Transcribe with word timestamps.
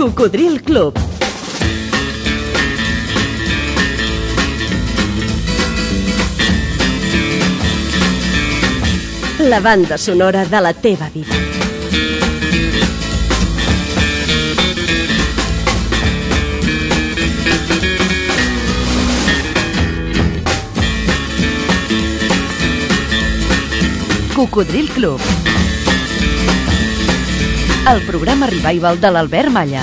Cocodril 0.00 0.62
Club. 0.62 0.98
La 9.40 9.60
banda 9.60 9.98
sonora 9.98 10.46
de 10.46 10.60
la 10.62 10.72
teva 10.72 11.10
vida. 11.10 11.34
Cocodril 24.34 24.88
Club. 24.92 25.20
El 27.88 28.02
programa 28.04 28.46
revival 28.46 29.00
de 29.00 29.10
l'Albert 29.10 29.48
Malla. 29.50 29.82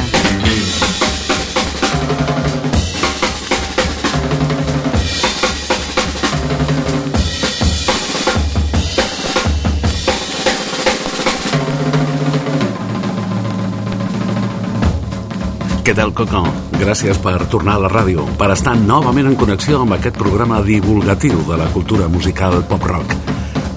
Què 15.84 15.96
tal, 15.98 16.14
Coco? 16.14 16.46
Gràcies 16.78 17.18
per 17.18 17.40
tornar 17.50 17.80
a 17.80 17.82
la 17.88 17.90
ràdio, 17.90 18.28
per 18.38 18.52
estar 18.54 18.78
novament 18.78 19.34
en 19.34 19.36
connexió 19.42 19.82
amb 19.82 19.98
aquest 19.98 20.22
programa 20.22 20.62
divulgatiu 20.62 21.42
de 21.50 21.58
la 21.58 21.68
cultura 21.74 22.08
musical 22.08 22.62
pop-rock. 22.70 23.18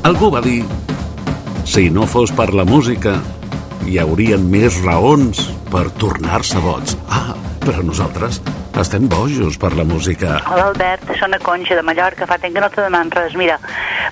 Algú 0.04 0.28
va 0.30 0.44
dir, 0.44 0.60
si 1.64 1.88
no 1.88 2.04
fos 2.06 2.34
per 2.36 2.52
la 2.52 2.68
música, 2.68 3.16
hi 3.86 3.98
haurien 4.00 4.42
més 4.50 4.80
raons 4.84 5.46
per 5.70 5.86
tornar-se 6.00 6.60
bots. 6.64 6.96
Ah, 7.08 7.34
però 7.62 7.82
nosaltres 7.84 8.40
estem 8.80 9.08
bojos 9.10 9.58
per 9.60 9.72
la 9.76 9.84
música. 9.84 10.38
Hola 10.48 10.70
Albert, 10.70 11.10
sóc 11.20 11.34
a 11.36 11.40
Conxa 11.42 11.76
de 11.76 11.84
Mallorca, 11.84 12.26
fa 12.26 12.38
temps 12.40 12.54
que 12.54 12.62
no 12.64 12.70
te 12.72 12.80
deman 12.84 13.10
res. 13.12 13.36
Mira, 13.36 13.58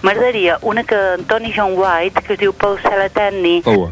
m'agradaria 0.03 0.59
una 0.63 0.85
que 0.85 0.99
Tony 1.29 1.53
John 1.57 1.77
White, 1.79 2.23
que 2.27 2.37
es 2.37 2.43
diu 2.43 2.53
Pel 2.53 2.77
cel 2.85 3.07
eterni. 3.07 3.63
Oh. 3.65 3.89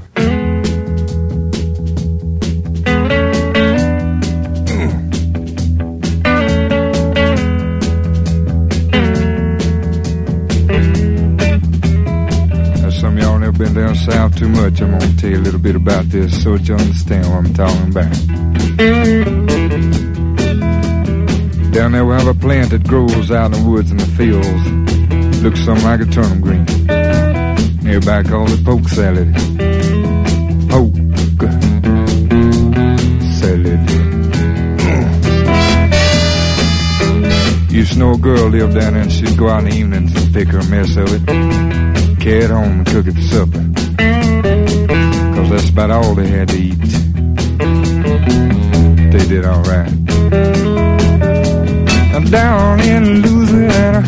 Of 13.57 13.63
been 13.63 13.75
down 13.75 13.95
south 13.95 14.37
too 14.37 14.49
much. 14.49 14.83
I'm 14.83 14.91
gonna 14.91 15.17
tell 15.17 15.31
you 15.31 15.39
a 15.39 15.41
little 15.41 15.59
bit 15.59 15.77
about 15.77 16.05
this 16.11 16.43
so 16.43 16.59
that 16.59 16.69
you 16.69 16.75
understand 16.75 17.27
what 17.27 17.39
I'm 17.39 17.55
talking 17.55 17.89
about. 17.89 18.13
Down 21.73 21.93
there 21.93 22.05
we 22.05 22.13
have 22.13 22.27
a 22.27 22.35
plant 22.35 22.73
that 22.73 22.87
grows 22.87 23.31
out 23.31 23.47
in 23.47 23.53
the 23.53 23.63
woods 23.67 23.91
and 23.91 23.99
the 23.99 24.07
fields. 24.09 25.43
Looks 25.43 25.65
something 25.65 25.87
like 25.87 26.01
a 26.01 26.05
turnip 26.05 26.43
green. 26.43 26.67
Everybody 27.89 28.29
calls 28.29 28.53
it 28.53 28.63
poke 28.63 28.89
salad. 28.91 29.33
Poke 30.69 30.95
salad. 33.41 33.81
Used 37.73 37.93
to 37.95 37.99
know 37.99 38.13
a 38.13 38.19
girl 38.19 38.49
lived 38.51 38.75
down 38.75 38.93
there 38.93 39.03
and 39.03 39.13
she'd 39.13 39.39
go 39.39 39.49
out 39.49 39.65
in 39.65 39.71
the 39.71 39.77
evenings 39.77 40.15
and 40.15 40.35
pick 40.35 40.49
her 40.49 40.59
a 40.59 40.65
mess 40.67 40.97
of 40.97 41.09
it. 41.11 42.06
Carry 42.27 42.47
home 42.47 42.79
and 42.81 42.87
cook 42.89 43.07
it 43.07 43.15
for 43.15 43.21
supper. 43.21 43.63
Cause 45.37 45.49
that's 45.49 45.69
about 45.71 45.93
all 45.93 46.17
they 46.17 46.27
had 46.27 46.49
to 46.49 46.57
eat. 46.59 46.81
They 49.13 49.25
did 49.29 49.45
alright. 49.45 49.93
And 52.17 52.29
down 52.33 52.81
in 52.81 53.23
Louisiana, 53.23 54.03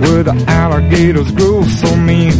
where 0.00 0.22
the 0.22 0.42
alligators 0.48 1.30
grow 1.32 1.64
so 1.64 1.94
mean, 1.96 2.32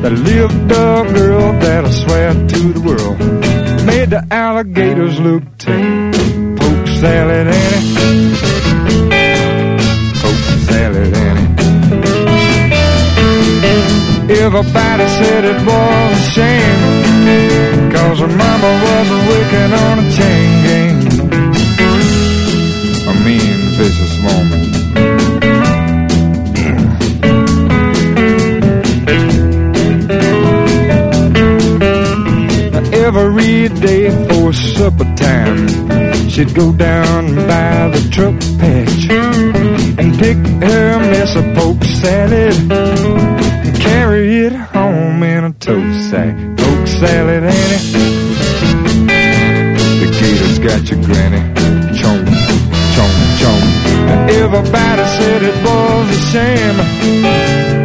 there 0.00 0.12
lived 0.12 0.72
a 0.72 1.04
girl 1.12 1.52
that 1.60 1.84
I 1.84 1.90
swear 1.90 2.32
to 2.32 2.72
the 2.72 2.80
world 2.80 3.18
made 3.84 4.08
the 4.08 4.26
alligators 4.30 5.20
look 5.20 5.42
tame. 5.58 6.12
Poke 6.56 6.88
salad 6.88 7.46
Annie, 7.48 7.95
Everybody 14.28 15.06
said 15.06 15.44
it 15.44 15.60
was 15.64 16.18
a 16.18 16.30
shame, 16.32 17.92
cause 17.92 18.18
her 18.18 18.26
mama 18.26 18.70
was 18.84 19.08
working 19.30 19.72
on 19.72 19.98
a 20.00 20.06
chain 20.16 20.64
gang. 20.66 20.98
A 23.06 23.14
mean, 23.24 23.58
vicious 23.78 24.18
woman. 24.26 24.62
Every 32.92 33.68
day 33.80 34.10
for 34.28 34.52
supper 34.52 35.04
time, 35.14 35.68
she'd 36.28 36.52
go 36.52 36.72
down 36.72 37.36
by 37.46 37.90
the 37.94 38.08
truck 38.10 38.34
patch 38.58 39.08
and 39.08 40.18
pick 40.18 40.36
her 40.68 40.98
mess 40.98 41.36
of 41.36 41.44
poke 41.54 41.84
salad 41.84 43.45
tote 45.66 45.94
sack. 46.10 46.34
Poke 46.56 46.86
salad, 46.86 47.42
Annie. 47.42 47.82
The 50.00 50.06
gators 50.20 50.58
got 50.60 50.88
your 50.88 51.00
granny. 51.02 51.42
Chomp, 51.98 52.26
chomp, 52.94 53.16
chomp. 53.40 53.64
Everybody 54.42 55.04
said 55.16 55.40
it 55.42 55.56
was 55.66 56.06
a 56.16 56.18
shame. 56.30 56.78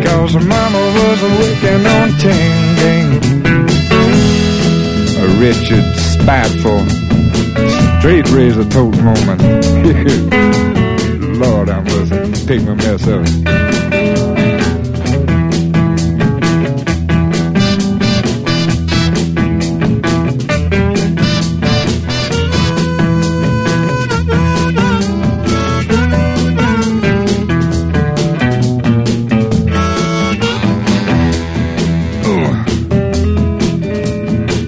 Cause 0.03 0.33
mama 0.45 0.81
was 0.97 1.19
working 1.41 1.83
on 1.97 2.07
chain 2.21 2.53
gang. 2.81 3.09
A 5.17 5.19
wretched, 5.39 5.85
spiteful, 6.13 6.81
straight 7.97 8.27
razor 8.29 8.65
tote 8.69 8.95
woman. 8.97 9.39
Lord, 11.39 11.67
I 11.69 11.71
must 11.81 12.11
take 12.47 12.61
my 12.61 12.75
mess 12.75 13.07
up. 13.07 13.25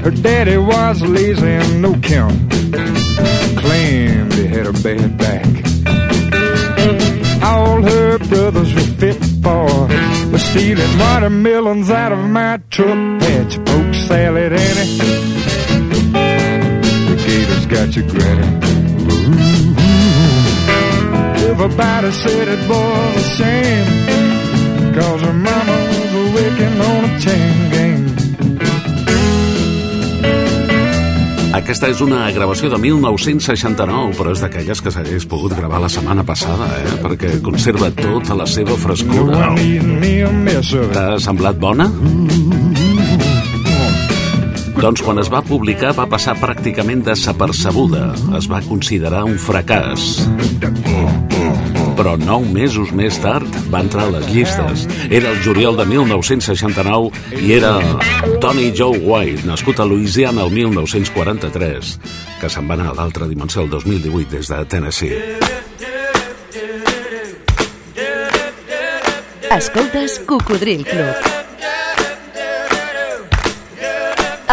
Her 0.03 0.12
daddy 0.12 0.58
was 0.58 1.02
lazy 1.02 1.47
and 1.47 1.81
no 1.81 1.94
count. 2.00 2.52
Claimed 3.64 4.34
he 4.34 4.47
had 4.47 4.68
a 4.68 4.74
bad 4.74 5.18
back. 5.18 5.47
All 7.41 7.81
her 7.81 8.18
brothers 8.18 8.74
were 8.74 8.91
fit 9.00 9.24
for 9.41 9.88
was 10.30 10.41
stealing 10.41 11.00
watermelons 11.00 11.90
out 11.90 12.12
of 12.12 12.19
my 12.19 12.58
truck 12.69 13.22
patch. 13.22 13.56
Poke 13.66 13.96
salad, 13.96 14.52
Annie. 14.52 14.97
The 17.08 17.16
gators 17.25 17.66
got 17.68 17.96
your 17.96 18.08
granny. 18.09 18.47
Ooh. 19.08 19.44
Everybody 21.50 22.12
said 22.12 22.47
it 22.50 22.70
was 22.70 23.16
a 23.16 23.25
shame. 23.38 23.88
Cause 24.96 25.22
her 25.22 25.34
mama 25.34 25.78
was 26.14 26.34
working 26.35 26.81
on 26.81 27.06
a 27.06 27.20
chain 27.22 27.62
Aquesta 31.53 31.85
és 31.91 32.00
una 32.02 32.23
gravació 32.34 32.70
de 32.72 32.79
1969, 32.82 34.16
però 34.17 34.32
és 34.34 34.41
d'aquelles 34.41 34.79
que 34.82 34.94
s'hagués 34.94 35.28
pogut 35.29 35.53
gravar 35.53 35.84
la 35.84 35.90
setmana 35.91 36.26
passada, 36.26 36.66
eh? 36.82 36.96
perquè 37.03 37.35
conserva 37.46 37.91
tota 37.94 38.34
la 38.40 38.47
seva 38.50 38.73
frescura. 38.82 39.52
T'ha 40.96 41.05
semblat 41.22 41.61
bona? 41.61 41.85
Doncs 44.82 45.05
quan 45.05 45.22
es 45.22 45.29
va 45.32 45.44
publicar 45.46 45.94
va 45.96 46.09
passar 46.09 46.34
pràcticament 46.41 47.05
desapercebuda. 47.05 48.09
Es 48.41 48.50
va 48.52 48.59
considerar 48.66 49.22
un 49.29 49.38
fracàs. 49.38 50.26
Però 51.97 52.16
nou 52.17 52.43
mesos 52.49 52.91
més 52.95 53.17
tard 53.22 53.47
va 53.73 53.84
entrar 53.85 54.07
a 54.07 54.13
les 54.16 54.25
llistes. 54.34 54.87
Era 55.09 55.29
el 55.31 55.41
juliol 55.45 55.78
de 55.78 55.85
1969 55.90 57.11
i 57.41 57.53
era 57.57 57.75
Tony 58.41 58.72
Joe 58.75 58.97
White, 58.97 59.45
nascut 59.47 59.79
a 59.79 59.85
Louisiana 59.85 60.45
el 60.47 60.51
1943, 60.55 61.93
que 62.41 62.49
se'n 62.49 62.69
va 62.69 62.78
anar 62.79 62.91
a 62.91 62.97
l'altra 62.97 63.29
dimensió 63.29 63.61
el 63.66 63.69
2018 63.73 64.29
des 64.34 64.49
de 64.49 64.63
Tennessee. 64.66 65.22
Escoltes 69.53 70.19
Cocodril 70.25 70.84
Club. 70.85 71.34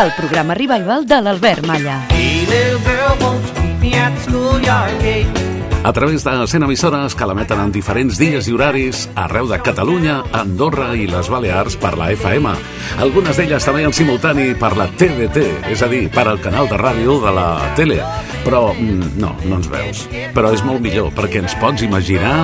el 0.02 0.12
programa 0.16 0.54
revival 0.54 1.06
de 1.06 1.20
l'Albert 1.20 1.66
Malla. 1.66 2.06
Hey, 2.08 2.46
little 2.46 2.78
girl, 2.78 3.16
won't 3.20 3.44
you 3.46 3.62
meet 3.62 3.80
me 3.80 3.94
at 3.94 4.14
the 4.14 4.22
schoolyard 4.22 4.98
gate? 5.02 5.49
A 5.82 5.92
través 5.92 6.24
de 6.24 6.46
100 6.46 6.62
emissores 6.62 7.14
que 7.16 7.26
l'emeten 7.26 7.60
en 7.62 7.70
diferents 7.72 8.18
dies 8.20 8.46
i 8.50 8.52
horaris 8.52 9.06
arreu 9.16 9.48
de 9.48 9.56
Catalunya, 9.64 10.18
Andorra 10.36 10.90
i 10.92 11.06
les 11.08 11.30
Balears 11.32 11.78
per 11.80 11.94
la 11.96 12.10
FM. 12.12 12.52
Algunes 13.00 13.40
d'elles 13.40 13.64
també 13.64 13.86
en 13.88 13.96
simultani 13.96 14.50
per 14.60 14.74
la 14.76 14.90
TDT, 14.92 15.46
és 15.72 15.80
a 15.80 15.88
dir, 15.88 16.04
per 16.12 16.26
al 16.28 16.42
canal 16.44 16.68
de 16.68 16.76
ràdio 16.76 17.16
de 17.24 17.32
la 17.32 17.48
tele. 17.80 17.98
Però 18.44 18.68
mm, 18.74 19.16
no, 19.24 19.32
no 19.46 19.56
ens 19.56 19.72
veus. 19.72 20.04
Però 20.36 20.52
és 20.52 20.64
molt 20.68 20.84
millor 20.84 21.14
perquè 21.16 21.40
ens 21.46 21.56
pots 21.62 21.88
imaginar 21.88 22.36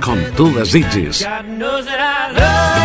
com 0.00 0.24
tu 0.40 0.48
desitgis. 0.56 1.26
God 1.28 1.56
knows 1.60 1.84
that 1.84 2.00
I 2.00 2.32
love 2.32 2.77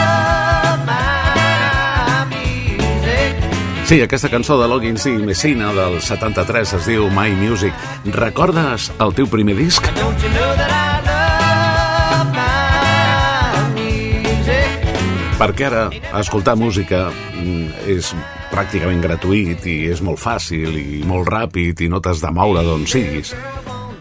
Sí, 3.83 3.99
aquesta 3.99 4.29
cançó 4.31 4.55
de 4.61 4.67
Loggins 4.71 5.03
i 5.11 5.11
Messina 5.19 5.73
del 5.75 5.97
73 6.01 6.71
es 6.77 6.85
diu 6.87 7.09
My 7.11 7.33
Music. 7.35 7.75
Recordes 8.15 8.85
el 9.03 9.11
teu 9.17 9.27
primer 9.27 9.57
disc? 9.57 9.83
Don't 9.97 10.23
you 10.23 10.31
know 10.31 10.53
that 10.55 10.71
I 10.71 11.03
love 11.03 12.31
my 12.31 13.75
music? 13.75 14.87
Perquè 15.35 15.67
ara 15.67 15.83
escoltar 16.21 16.55
música 16.55 17.09
mm, 17.11 17.83
és 17.91 18.13
pràcticament 18.53 19.03
gratuït 19.03 19.67
i 19.67 19.77
és 19.91 19.99
molt 19.99 20.21
fàcil 20.23 20.79
i 20.79 21.03
molt 21.03 21.27
ràpid 21.27 21.83
i 21.83 21.91
no 21.91 21.99
t'has 21.99 22.23
de 22.23 22.31
moure 22.31 22.63
d'on 22.63 22.87
siguis. 22.87 23.35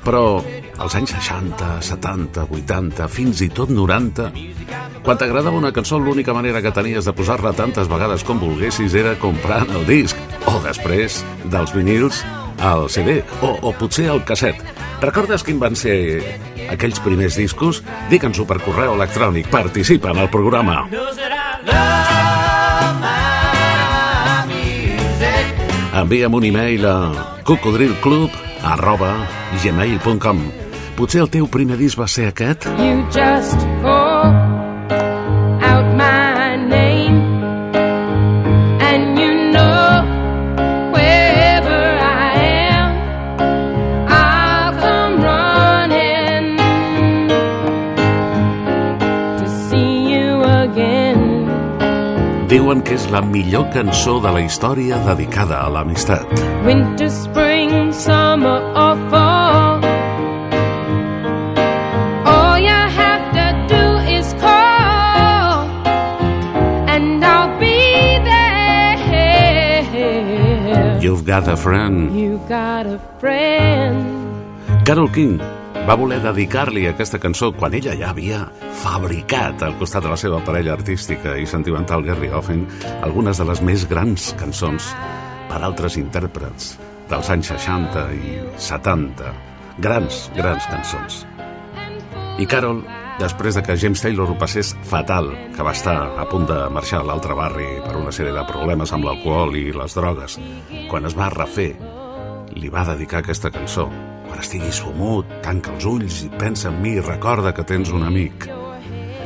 Però 0.06 0.38
als 0.82 0.96
anys 0.98 1.12
60, 1.14 1.78
70, 1.80 2.46
80, 2.50 3.06
fins 3.06 3.40
i 3.44 3.48
tot 3.54 3.70
90, 3.70 4.32
quan 5.06 5.18
t'agradava 5.18 5.54
una 5.54 5.70
cançó 5.70 5.98
l'única 5.98 6.34
manera 6.34 6.62
que 6.62 6.72
tenies 6.74 7.06
de 7.06 7.14
posar-la 7.14 7.52
tantes 7.54 7.86
vegades 7.90 8.24
com 8.26 8.40
volguessis 8.42 8.94
era 8.98 9.14
comprant 9.22 9.70
el 9.70 9.86
disc 9.86 10.18
o 10.50 10.58
després 10.64 11.20
dels 11.44 11.70
vinils 11.74 12.24
al 12.58 12.88
CD 12.90 13.20
o, 13.42 13.52
o 13.62 13.70
potser 13.78 14.08
al 14.10 14.24
casset. 14.26 14.58
Recordes 15.02 15.46
quin 15.46 15.60
van 15.62 15.78
ser 15.78 15.94
aquells 16.70 16.98
primers 17.02 17.38
discos? 17.38 17.82
Digue'ns-ho 18.10 18.46
per 18.46 18.58
correu 18.62 18.96
electrònic. 18.96 19.50
Participa 19.54 20.10
en 20.10 20.22
el 20.22 20.30
programa. 20.34 20.82
Envia'm 26.02 26.34
un 26.34 26.48
e-mail 26.50 26.88
a 26.90 26.96
cocodrilclub 27.46 28.34
arroba 28.62 29.14
gmail.com 29.62 30.61
Potser 30.96 31.22
el 31.24 31.30
teu 31.32 31.46
primer 31.50 31.78
disc 31.80 31.98
va 31.98 32.06
ser 32.06 32.28
aquest? 32.30 32.66
You 32.78 33.00
just 33.10 33.58
call 33.82 34.28
out 35.64 35.88
my 35.98 36.56
name, 36.68 37.16
and 38.78 39.18
you 39.18 39.32
know 39.50 40.04
wherever 40.94 41.80
I 42.04 42.36
am, 42.76 42.92
I'll 44.06 44.76
come 44.84 45.18
running 45.24 46.60
to 49.40 49.46
see 49.66 50.12
you 50.12 50.44
again. 50.44 51.26
Diuen 52.52 52.84
que 52.84 52.94
és 53.00 53.10
la 53.10 53.24
millor 53.24 53.70
cançó 53.74 54.20
de 54.20 54.30
la 54.36 54.44
història 54.44 55.00
dedicada 55.08 55.64
a 55.64 55.68
l'amistat. 55.72 56.28
Winter, 56.68 57.10
spring, 57.10 57.92
summer, 57.96 58.60
or 58.76 58.98
fall. 59.10 59.31
You've 71.02 71.26
got 71.26 71.48
a 71.48 71.56
friend. 71.56 72.14
You 72.14 72.38
got 72.46 72.86
a 72.86 72.96
friend. 73.18 74.84
Carol 74.86 75.08
King 75.10 75.40
va 75.82 75.96
voler 75.98 76.20
dedicar-li 76.22 76.84
aquesta 76.86 77.18
cançó 77.18 77.48
quan 77.56 77.74
ella 77.74 77.96
ja 77.98 78.12
havia 78.12 78.44
fabricat 78.84 79.64
al 79.66 79.74
costat 79.80 80.06
de 80.06 80.12
la 80.12 80.18
seva 80.20 80.38
parella 80.46 80.76
artística 80.76 81.34
i 81.34 81.48
sentimental 81.50 82.06
Gary 82.06 82.30
Offen 82.30 82.62
algunes 83.02 83.42
de 83.42 83.48
les 83.50 83.64
més 83.66 83.88
grans 83.90 84.28
cançons 84.38 84.92
per 85.50 85.58
altres 85.58 85.98
intèrprets 85.98 86.76
dels 87.10 87.34
anys 87.34 87.50
60 87.50 88.06
i 88.14 88.38
70. 88.70 89.34
Grans, 89.82 90.28
grans 90.38 90.70
cançons. 90.70 91.24
I 92.38 92.46
Carol, 92.46 92.84
després 93.18 93.56
de 93.56 93.62
que 93.62 93.76
James 93.76 94.00
Taylor 94.02 94.30
ho 94.30 94.36
passés 94.38 94.72
fatal, 94.88 95.30
que 95.56 95.64
va 95.64 95.74
estar 95.76 95.96
a 96.18 96.24
punt 96.30 96.46
de 96.48 96.58
marxar 96.72 97.02
a 97.02 97.08
l'altre 97.08 97.36
barri 97.38 97.68
per 97.84 97.96
una 97.98 98.12
sèrie 98.14 98.32
de 98.36 98.46
problemes 98.48 98.92
amb 98.92 99.08
l'alcohol 99.08 99.56
i 99.58 99.68
les 99.74 99.96
drogues, 99.98 100.38
quan 100.90 101.08
es 101.08 101.16
va 101.18 101.30
refer, 101.34 101.72
li 102.56 102.72
va 102.72 102.86
dedicar 102.88 103.20
aquesta 103.22 103.52
cançó. 103.52 103.88
Quan 104.28 104.40
estiguis 104.40 104.80
fumut, 104.80 105.28
tanca 105.44 105.74
els 105.74 105.86
ulls 105.88 106.22
i 106.26 106.30
pensa 106.40 106.70
en 106.70 106.80
mi 106.82 106.96
i 106.96 107.04
recorda 107.04 107.52
que 107.52 107.66
tens 107.68 107.92
un 107.92 108.06
amic. 108.08 108.48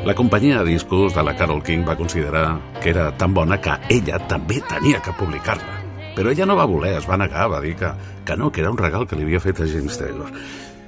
La 0.06 0.14
companyia 0.14 0.60
de 0.60 0.70
discos 0.70 1.14
de 1.14 1.22
la 1.26 1.34
Carol 1.36 1.62
King 1.66 1.86
va 1.86 1.96
considerar 1.98 2.60
que 2.82 2.90
era 2.90 3.10
tan 3.18 3.34
bona 3.34 3.60
que 3.60 3.74
ella 3.90 4.20
també 4.30 4.60
tenia 4.68 5.00
que 5.02 5.14
publicar-la. 5.18 5.82
Però 6.16 6.30
ella 6.30 6.46
no 6.46 6.56
va 6.56 6.68
voler, 6.70 6.94
es 6.96 7.08
va 7.10 7.18
negar, 7.20 7.48
va 7.52 7.60
dir 7.60 7.74
que, 7.76 7.90
que 8.24 8.36
no, 8.36 8.50
que 8.50 8.62
era 8.62 8.70
un 8.70 8.78
regal 8.78 9.06
que 9.06 9.18
li 9.18 9.26
havia 9.26 9.42
fet 9.42 9.60
a 9.60 9.66
James 9.68 9.98
Taylor. 9.98 10.30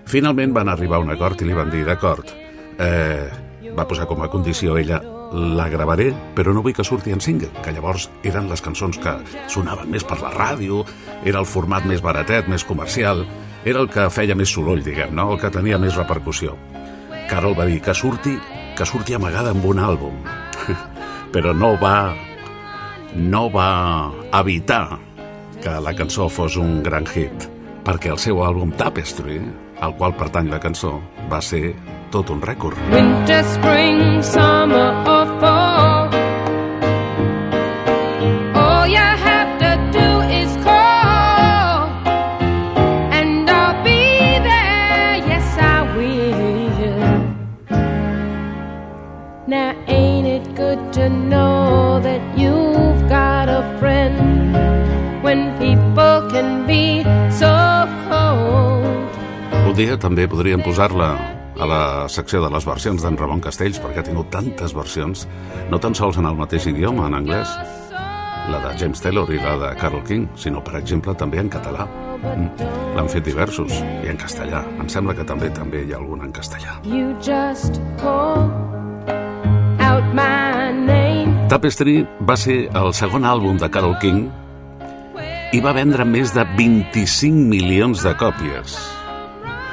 Finalment 0.08 0.54
van 0.56 0.70
arribar 0.72 0.96
a 0.96 1.04
un 1.04 1.10
acord 1.12 1.42
i 1.42 1.48
li 1.50 1.56
van 1.56 1.68
dir, 1.74 1.82
d'acord, 1.84 2.30
eh, 2.78 3.28
va 3.76 3.86
posar 3.88 4.06
com 4.10 4.22
a 4.22 4.30
condició 4.32 4.76
ella, 4.78 5.00
la 5.32 5.69
gravaré, 5.69 6.08
però 6.34 6.54
no 6.54 6.62
vull 6.64 6.75
que 6.75 6.86
surti 6.86 7.12
en 7.12 7.20
single, 7.20 7.50
que 7.64 7.72
llavors 7.75 8.08
eren 8.26 8.48
les 8.48 8.62
cançons 8.64 8.98
que 9.02 9.14
sonaven 9.52 9.90
més 9.92 10.06
per 10.08 10.20
la 10.22 10.32
ràdio, 10.32 10.84
era 11.25 11.42
el 11.42 11.48
format 11.48 11.84
més 11.88 12.02
baratet, 12.04 12.48
més 12.48 12.64
comercial, 12.64 13.26
era 13.64 13.82
el 13.82 13.90
que 13.92 14.08
feia 14.14 14.36
més 14.38 14.52
soroll, 14.54 14.82
diguem, 14.84 15.12
no? 15.14 15.32
el 15.34 15.42
que 15.42 15.52
tenia 15.52 15.78
més 15.78 15.98
repercussió. 15.98 16.56
Carol 17.28 17.58
va 17.58 17.66
dir 17.69 17.82
que 17.84 17.94
surti, 17.94 18.38
que 18.76 18.86
surti 18.88 19.19
amagada 19.19 19.52
amb 19.52 19.66
un 19.69 19.82
àlbum, 19.84 20.22
però 21.34 21.52
no 21.52 21.74
va, 21.82 22.14
no 23.14 23.48
va 23.52 23.69
evitar 24.40 24.98
que 25.60 25.76
la 25.82 25.92
cançó 25.98 26.28
fos 26.32 26.56
un 26.56 26.81
gran 26.86 27.04
hit, 27.10 27.50
perquè 27.84 28.14
el 28.14 28.22
seu 28.22 28.40
àlbum 28.46 28.72
Tapestry, 28.81 29.42
al 29.84 29.94
qual 29.98 30.16
pertany 30.16 30.48
la 30.48 30.62
cançó, 30.62 30.96
va 31.28 31.42
ser 31.44 31.74
tot 32.10 32.31
un 32.31 32.40
rècord. 32.40 32.76
Winter, 32.90 33.43
spring, 33.44 34.22
summer, 34.22 34.88
or 35.05 35.26
fall. 35.40 36.08
All 38.55 38.87
you 38.88 39.08
have 39.28 39.50
to 39.60 39.70
do 39.93 40.08
is 40.32 40.50
call, 40.65 41.88
and 43.12 43.48
I'll 43.48 43.77
be 43.84 44.41
there. 44.41 45.20
Yes, 45.29 45.46
I 45.60 45.84
will. 45.96 47.29
Now, 49.46 49.72
ain't 49.86 50.27
it 50.27 50.55
good 50.56 50.81
to 50.94 51.08
know 51.08 52.00
that 52.00 52.22
you've 52.36 53.08
got 53.08 53.48
a 53.48 53.62
friend 53.79 54.56
when 55.22 55.53
people 55.58 56.29
can 56.32 56.67
be 56.67 57.05
so 57.31 57.53
cold? 58.08 58.96
Un 59.69 59.74
dia 59.77 59.98
també 60.00 60.24
podríem 60.27 60.65
posar-la 60.65 61.37
a 61.58 61.67
la 61.67 62.08
secció 62.08 62.41
de 62.43 62.50
les 62.55 62.67
versions 62.67 63.03
d'en 63.03 63.19
Ramon 63.19 63.43
Castells, 63.43 63.81
perquè 63.82 64.03
ha 64.03 64.06
tingut 64.06 64.31
tantes 64.31 64.74
versions, 64.77 65.27
no 65.70 65.81
tan 65.82 65.96
sols 65.98 66.19
en 66.20 66.29
el 66.31 66.38
mateix 66.38 66.69
idioma, 66.70 67.08
en 67.08 67.19
anglès, 67.19 67.55
la 68.48 68.60
de 68.62 68.74
James 68.81 69.00
Taylor 69.03 69.29
i 69.34 69.41
la 69.43 69.56
de 69.60 69.72
Carol 69.81 70.05
King, 70.06 70.29
sinó, 70.38 70.62
per 70.65 70.79
exemple, 70.79 71.15
també 71.19 71.43
en 71.43 71.50
català. 71.53 71.86
Mm. 72.22 72.69
L'han 72.96 73.10
fet 73.10 73.27
diversos, 73.27 73.74
i 74.05 74.10
en 74.10 74.19
castellà. 74.19 74.62
Em 74.81 74.88
sembla 74.91 75.15
que 75.19 75.27
també 75.27 75.50
també 75.55 75.84
hi 75.84 75.93
ha 75.93 75.98
algun 76.00 76.24
en 76.24 76.32
castellà. 76.32 76.79
You 76.86 77.12
just 77.20 77.82
call 78.00 78.48
out 79.82 80.15
my 80.15 80.72
name. 80.72 81.48
Tapestry 81.50 82.03
va 82.29 82.36
ser 82.36 82.69
el 82.77 82.94
segon 82.96 83.27
àlbum 83.29 83.58
de 83.60 83.70
Carol 83.72 83.98
King 84.03 84.29
i 85.53 85.60
va 85.65 85.72
vendre 85.72 86.05
més 86.05 86.34
de 86.36 86.44
25 86.56 87.48
milions 87.50 88.05
de 88.05 88.15
còpies. 88.20 88.79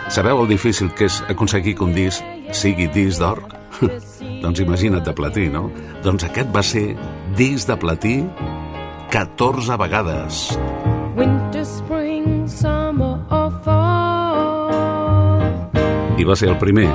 Sabeu 0.09 0.43
el 0.43 0.47
difícil 0.47 0.91
que 0.93 1.07
és 1.09 1.21
aconseguir 1.33 1.73
que 1.75 1.83
un 1.83 1.93
disc 1.95 2.23
sigui 2.53 2.85
disc 2.93 3.19
d'or? 3.19 3.41
doncs 4.43 4.59
imagina't 4.61 5.03
de 5.03 5.13
platí, 5.17 5.49
no? 5.49 5.71
Doncs 6.05 6.27
aquest 6.27 6.51
va 6.53 6.61
ser 6.63 6.93
disc 7.35 7.67
de 7.67 7.77
platí 7.81 8.15
14 9.09 9.77
vegades. 9.81 10.59
Winter, 11.17 11.65
spring, 11.65 12.45
summer, 12.47 13.17
or 13.31 13.49
fall. 13.65 14.69
I 16.19 16.23
va 16.23 16.35
ser 16.35 16.49
el 16.53 16.57
primer. 16.61 16.89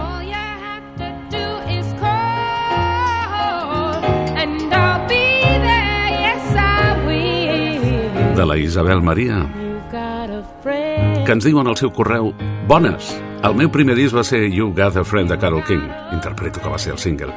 De 8.37 8.47
la 8.47 8.57
Isabel 8.57 9.03
Maria, 9.05 9.43
que 9.91 11.33
ens 11.35 11.45
diuen 11.45 11.67
al 11.69 11.77
seu 11.77 11.91
correu 11.93 12.33
Bones! 12.71 13.09
El 13.43 13.57
meu 13.59 13.67
primer 13.75 13.97
disc 13.99 14.15
va 14.15 14.23
ser 14.23 14.45
You 14.47 14.69
Got 14.71 14.95
a 15.01 15.03
Friend 15.03 15.27
de 15.27 15.35
Carol 15.43 15.65
King. 15.67 15.89
Interpreto 16.15 16.61
que 16.63 16.71
va 16.71 16.79
ser 16.79 16.93
el 16.93 17.01
single. 17.03 17.33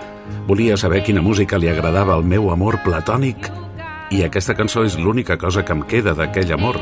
Volia 0.45 0.75
saber 0.77 0.99
quina 1.01 1.23
música 1.25 1.57
li 1.57 1.71
agradava 1.71 2.13
al 2.13 2.21
meu 2.21 2.51
amor 2.53 2.77
platònic 2.83 3.49
I 4.13 4.21
aquesta 4.27 4.53
cançó 4.53 4.83
és 4.85 4.93
l'única 4.93 5.39
cosa 5.41 5.63
que 5.65 5.73
em 5.73 5.81
queda 5.89 6.13
d'aquell 6.13 6.53
amor, 6.53 6.77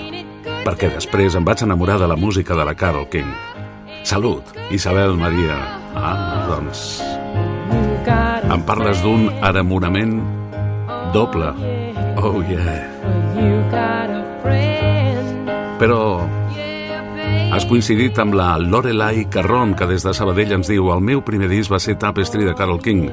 perquè 0.65 0.89
després 0.91 1.37
em 1.39 1.47
vaig 1.47 1.63
enamorar 1.63 1.95
de 2.01 2.09
la 2.11 2.17
música 2.19 2.57
de 2.59 2.65
la 2.67 2.75
Carol 2.75 3.07
King. 3.07 3.31
Salut, 4.03 4.43
Isabel 4.69 5.15
Maria. 5.15 5.55
Ah, 5.95 6.43
doncs... 6.49 6.99
Em 8.51 8.67
parles 8.67 8.99
d'un 8.99 9.29
enamorament 9.31 10.19
doble. 11.15 11.55
Oh, 12.19 12.43
yeah. 12.51 12.83
Però 15.79 16.01
has 17.51 17.65
coincidit 17.67 18.15
amb 18.21 18.35
la 18.39 18.53
Lorelai 18.55 19.25
Carron, 19.27 19.73
que 19.75 19.83
des 19.89 20.05
de 20.07 20.13
Sabadell 20.15 20.53
ens 20.55 20.69
diu 20.71 20.87
el 20.93 21.01
meu 21.03 21.19
primer 21.27 21.49
disc 21.51 21.71
va 21.71 21.81
ser 21.83 21.97
Tapestry 21.99 22.45
de 22.47 22.53
Carol 22.55 22.79
King. 22.79 23.09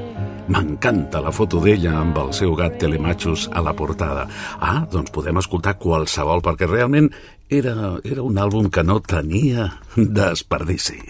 M'encanta 0.49 1.19
la 1.19 1.33
foto 1.35 1.59
d'ella 1.59 1.97
amb 1.99 2.15
el 2.21 2.31
seu 2.33 2.55
gat 2.55 2.77
Telemachus 2.79 3.49
a 3.51 3.59
la 3.65 3.73
portada. 3.75 4.23
Ah, 4.63 4.85
doncs 4.87 5.11
podem 5.11 5.41
escoltar 5.41 5.75
qualsevol, 5.81 6.39
perquè 6.45 6.69
realment 6.69 7.09
era, 7.49 7.97
era 8.07 8.23
un 8.23 8.39
àlbum 8.39 8.69
que 8.71 8.83
no 8.83 9.01
tenia 9.03 9.67
desperdici. 10.19 11.01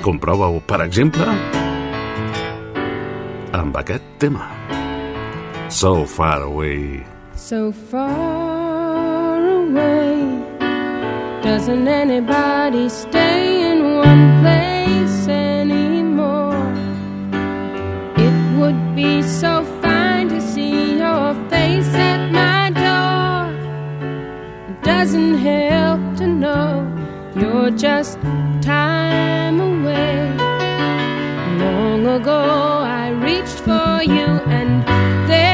Comprova-ho, 0.00 0.64
per 0.64 0.80
exemple, 0.86 1.28
amb 3.52 3.78
aquest 3.84 4.16
tema. 4.24 4.48
So 5.68 6.06
far 6.08 6.40
away. 6.48 7.17
So 7.48 7.72
far 7.72 9.42
away, 9.42 10.20
doesn't 11.42 11.88
anybody 11.88 12.90
stay 12.90 13.72
in 13.72 13.96
one 13.96 14.42
place 14.42 15.28
anymore? 15.28 16.60
It 18.18 18.36
would 18.58 18.94
be 18.94 19.22
so 19.22 19.64
fine 19.80 20.28
to 20.28 20.42
see 20.42 20.98
your 20.98 21.32
face 21.48 21.94
at 21.94 22.30
my 22.30 22.68
door. 22.84 23.48
It 24.70 24.82
doesn't 24.82 25.38
help 25.38 26.00
to 26.18 26.26
know 26.26 26.84
you're 27.34 27.70
just 27.70 28.18
time 28.60 29.58
away. 29.58 30.36
Long 31.64 32.06
ago, 32.08 32.42
I 32.84 33.08
reached 33.08 33.60
for 33.60 34.02
you, 34.02 34.28
and 34.58 34.86
there 35.30 35.47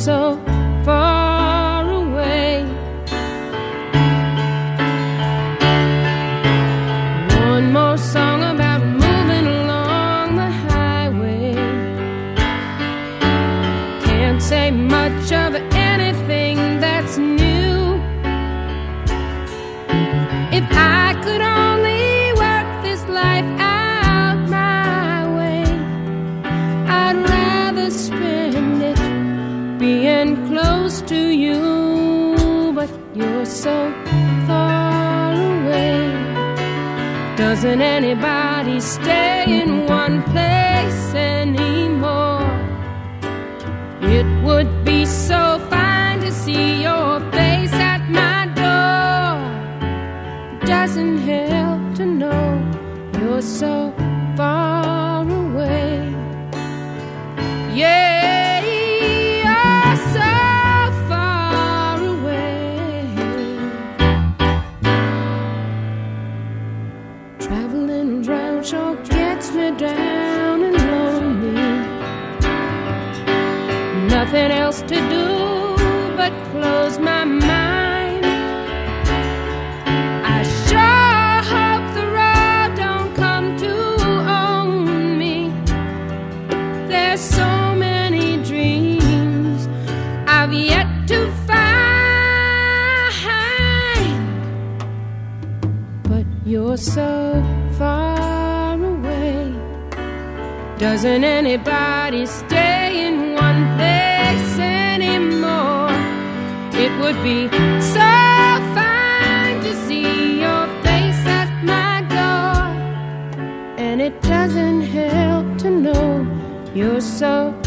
so 0.00 0.39
isn't 37.60 37.82
anybody 37.82 38.80
staying? 38.80 39.59
Doesn't 100.80 101.24
anybody 101.24 102.24
stay 102.24 103.06
in 103.06 103.34
one 103.34 103.76
place 103.76 104.58
anymore? 104.58 105.92
It 106.72 106.90
would 107.02 107.22
be 107.22 107.50
so 107.82 108.10
fine 108.74 109.60
to 109.60 109.74
see 109.86 110.40
your 110.40 110.66
face 110.82 111.22
at 111.26 111.50
my 111.64 112.00
door. 112.08 112.64
And 113.76 114.00
it 114.00 114.22
doesn't 114.22 114.80
help 114.80 115.58
to 115.58 115.68
know 115.68 116.26
you're 116.74 117.02
so 117.02 117.59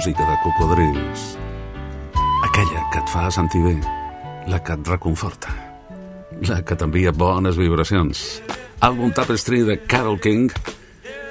Música 0.00 0.24
de 0.24 0.36
cocodrils. 0.42 1.36
Aquella 2.48 2.86
que 2.88 3.00
et 3.02 3.10
fa 3.12 3.26
sentir 3.28 3.60
bé, 3.60 3.74
la 4.48 4.56
que 4.64 4.72
et 4.72 4.86
reconforta, 4.88 5.52
la 6.48 6.62
que 6.64 6.72
t'envia 6.72 7.12
bones 7.12 7.58
vibracions. 7.60 8.22
Àlbum 8.80 9.12
Tapestry 9.12 9.60
de 9.68 9.76
Carol 9.84 10.16
King, 10.16 10.48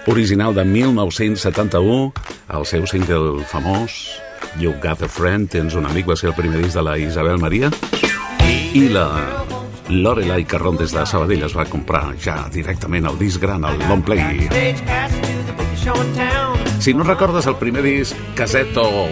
original 0.05 0.53
de 0.53 0.67
1971, 0.69 2.13
el 2.59 2.67
seu 2.69 2.85
single 2.85 3.41
famós, 3.49 4.21
You 4.61 4.75
Got 4.83 5.01
a 5.01 5.09
Friend, 5.09 5.49
Tens 5.49 5.73
un 5.73 5.89
amic, 5.89 6.05
va 6.05 6.13
ser 6.13 6.29
el 6.29 6.37
primer 6.37 6.61
disc 6.61 6.77
de 6.77 6.85
la 6.85 6.99
Isabel 7.01 7.41
Maria, 7.41 7.73
i 8.77 8.85
la 8.93 9.07
Lorelai 9.89 10.45
Carron 10.45 10.77
des 10.77 10.93
de 10.93 11.07
Sabadell 11.09 11.49
es 11.49 11.57
va 11.57 11.65
comprar 11.65 12.11
ja 12.21 12.43
directament 12.53 13.09
el 13.09 13.17
disc 13.17 13.41
gran, 13.41 13.65
el 13.65 13.81
long 13.89 14.05
play. 14.05 14.45
Si 16.79 16.93
no 16.93 17.03
recordes 17.03 17.45
el 17.45 17.57
primer 17.59 17.83
disc, 17.83 18.15
caset 18.35 18.77
o, 18.79 19.07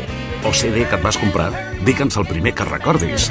o 0.47 0.53
CD 0.55 0.85
que 0.87 0.95
et 0.95 1.03
vas 1.03 1.17
comprar, 1.19 1.49
digue'ns 1.83 2.15
el 2.15 2.27
primer 2.29 2.53
que 2.55 2.67
recordis. 2.67 3.27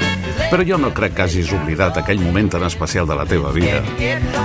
Però 0.51 0.61
jo 0.61 0.77
no 0.77 0.93
crec 0.93 1.17
que 1.17 1.25
hagis 1.25 1.49
oblidat 1.57 1.97
aquell 1.97 2.21
moment 2.21 2.53
tan 2.53 2.67
especial 2.69 3.09
de 3.09 3.17
la 3.17 3.25
teva 3.25 3.49
vida. 3.55 3.81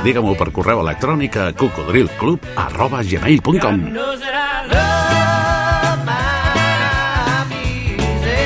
Digue-m'ho 0.07 0.33
per 0.41 0.49
correu 0.57 0.81
electrònic 0.81 1.37
a 1.37 1.53
cocodrilclub 1.53 2.49
arroba 2.57 3.05
gmail.com 3.05 3.85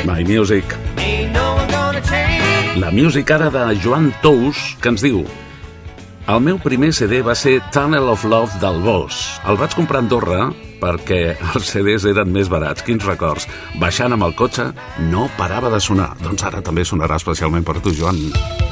my 0.06 0.24
music. 0.24 0.76
La 2.76 2.90
música 2.90 3.34
ara 3.34 3.50
de 3.50 3.80
Joan 3.82 4.12
Tous, 4.22 4.76
que 4.80 4.88
ens 4.88 5.02
diu 5.04 5.24
El 6.26 6.40
meu 6.42 6.56
primer 6.58 6.88
CD 6.90 7.20
va 7.22 7.36
ser 7.38 7.60
Tunnel 7.70 8.08
of 8.10 8.24
Love 8.26 8.58
del 8.58 8.80
Bosch. 8.82 9.36
El 9.46 9.60
vaig 9.60 9.76
comprar 9.78 10.00
a 10.00 10.02
Andorra 10.02 10.40
perquè 10.80 11.20
els 11.54 11.70
CDs 11.70 12.08
eren 12.10 12.34
més 12.34 12.50
barats. 12.50 12.82
Quins 12.82 13.06
records. 13.06 13.46
Baixant 13.78 14.18
amb 14.18 14.26
el 14.26 14.34
cotxe 14.34 14.72
no 15.06 15.28
parava 15.38 15.70
de 15.70 15.78
sonar. 15.78 16.16
Doncs 16.26 16.48
ara 16.50 16.66
també 16.66 16.82
sonarà 16.82 17.22
especialment 17.22 17.66
per 17.66 17.78
tu, 17.78 17.94
Joan. 17.94 18.24
That 18.34 18.65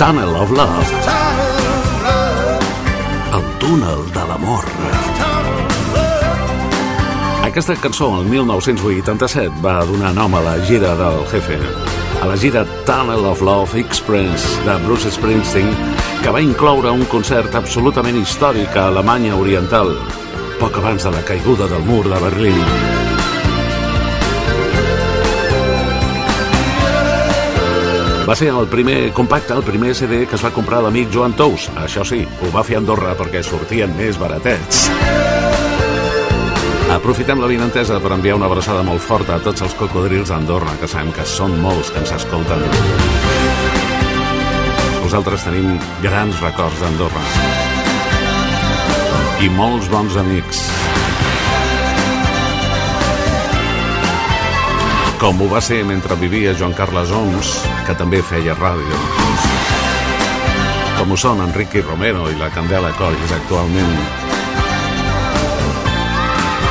Tunnel 0.00 0.34
of 0.34 0.50
Love, 0.50 0.92
el 3.36 3.58
túnel 3.58 4.00
de 4.14 4.22
l'amor. 4.30 4.64
Aquesta 7.44 7.76
cançó, 7.76 8.08
el 8.22 8.24
1987, 8.30 9.60
va 9.60 9.84
donar 9.84 10.14
nom 10.16 10.38
a 10.38 10.40
la 10.40 10.54
gira 10.64 10.94
del 10.96 11.20
Jefe, 11.28 11.58
a 12.22 12.30
la 12.30 12.38
gira 12.40 12.64
Tunnel 12.88 13.28
of 13.28 13.42
Love 13.44 13.76
Express 13.82 14.48
de 14.64 14.78
Bruce 14.86 15.12
Springsteen, 15.12 15.68
que 16.22 16.32
va 16.32 16.40
incloure 16.40 16.96
un 16.96 17.04
concert 17.12 17.60
absolutament 17.60 18.16
històric 18.22 18.80
a 18.80 18.88
Alemanya 18.88 19.36
Oriental, 19.36 19.92
poc 20.64 20.80
abans 20.80 21.04
de 21.04 21.12
la 21.12 21.20
caiguda 21.28 21.68
del 21.68 21.84
mur 21.84 22.06
de 22.08 22.24
Berlín. 22.24 22.99
Va 28.30 28.36
ser 28.38 28.52
el 28.54 28.68
primer 28.70 29.10
compacte, 29.10 29.50
el 29.58 29.64
primer 29.66 29.88
CD 29.98 30.20
que 30.30 30.36
es 30.36 30.42
va 30.46 30.52
comprar 30.54 30.78
l'amic 30.84 31.08
Joan 31.10 31.32
Tous. 31.34 31.64
Això 31.82 32.04
sí, 32.06 32.20
ho 32.22 32.50
va 32.54 32.62
fer 32.62 32.76
a 32.76 32.78
Andorra 32.78 33.16
perquè 33.18 33.40
sortien 33.42 33.90
més 33.98 34.20
baratets. 34.22 34.84
Aprofitem 36.94 37.42
la 37.42 37.48
vinentesa 37.50 37.98
per 37.98 38.12
enviar 38.14 38.36
una 38.38 38.46
abraçada 38.46 38.84
molt 38.86 39.02
forta 39.02 39.34
a 39.34 39.42
tots 39.42 39.66
els 39.66 39.74
cocodrils 39.74 40.30
d'Andorra, 40.30 40.76
que 40.78 40.86
sabem 40.86 41.10
que 41.16 41.26
són 41.26 41.58
molts 41.58 41.90
que 41.90 42.04
ens 42.04 42.14
escolten. 42.20 42.62
Nosaltres 45.02 45.48
tenim 45.48 45.74
grans 46.06 46.38
records 46.46 46.84
d'Andorra. 46.84 47.24
I 49.42 49.50
molts 49.58 49.90
bons 49.90 50.22
amics. 50.22 50.68
Com 55.20 55.36
ho 55.36 55.46
va 55.50 55.60
ser 55.60 55.82
mentre 55.84 56.16
vivia 56.16 56.54
Joan 56.56 56.72
Carles 56.72 57.10
Oms, 57.12 57.50
que 57.84 57.92
també 57.92 58.22
feia 58.24 58.54
ràdio. 58.56 59.00
Com 60.96 61.12
ho 61.12 61.18
són 61.20 61.42
Enrique 61.44 61.82
Romero 61.84 62.24
i 62.32 62.38
la 62.40 62.48
Candela 62.54 62.88
Colls 62.96 63.34
actualment. 63.36 63.92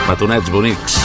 Petonets 0.07 0.49
bonics. 0.49 0.97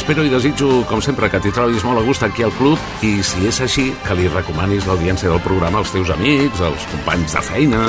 Espero 0.00 0.24
i 0.24 0.32
desitjo, 0.32 0.86
com 0.88 1.04
sempre, 1.04 1.28
que 1.28 1.38
t'hi 1.44 1.52
trobis 1.52 1.84
molt 1.84 2.00
a 2.00 2.08
gust 2.08 2.24
aquí 2.24 2.48
al 2.48 2.56
club 2.56 3.04
i, 3.04 3.18
si 3.20 3.44
és 3.52 3.60
així, 3.60 3.90
que 4.08 4.16
li 4.16 4.32
recomanis 4.32 4.88
l'audiència 4.88 5.28
del 5.28 5.44
programa 5.44 5.84
als 5.84 5.92
teus 5.92 6.08
amics, 6.16 6.64
als 6.64 6.88
companys 6.96 7.36
de 7.36 7.48
feina, 7.52 7.86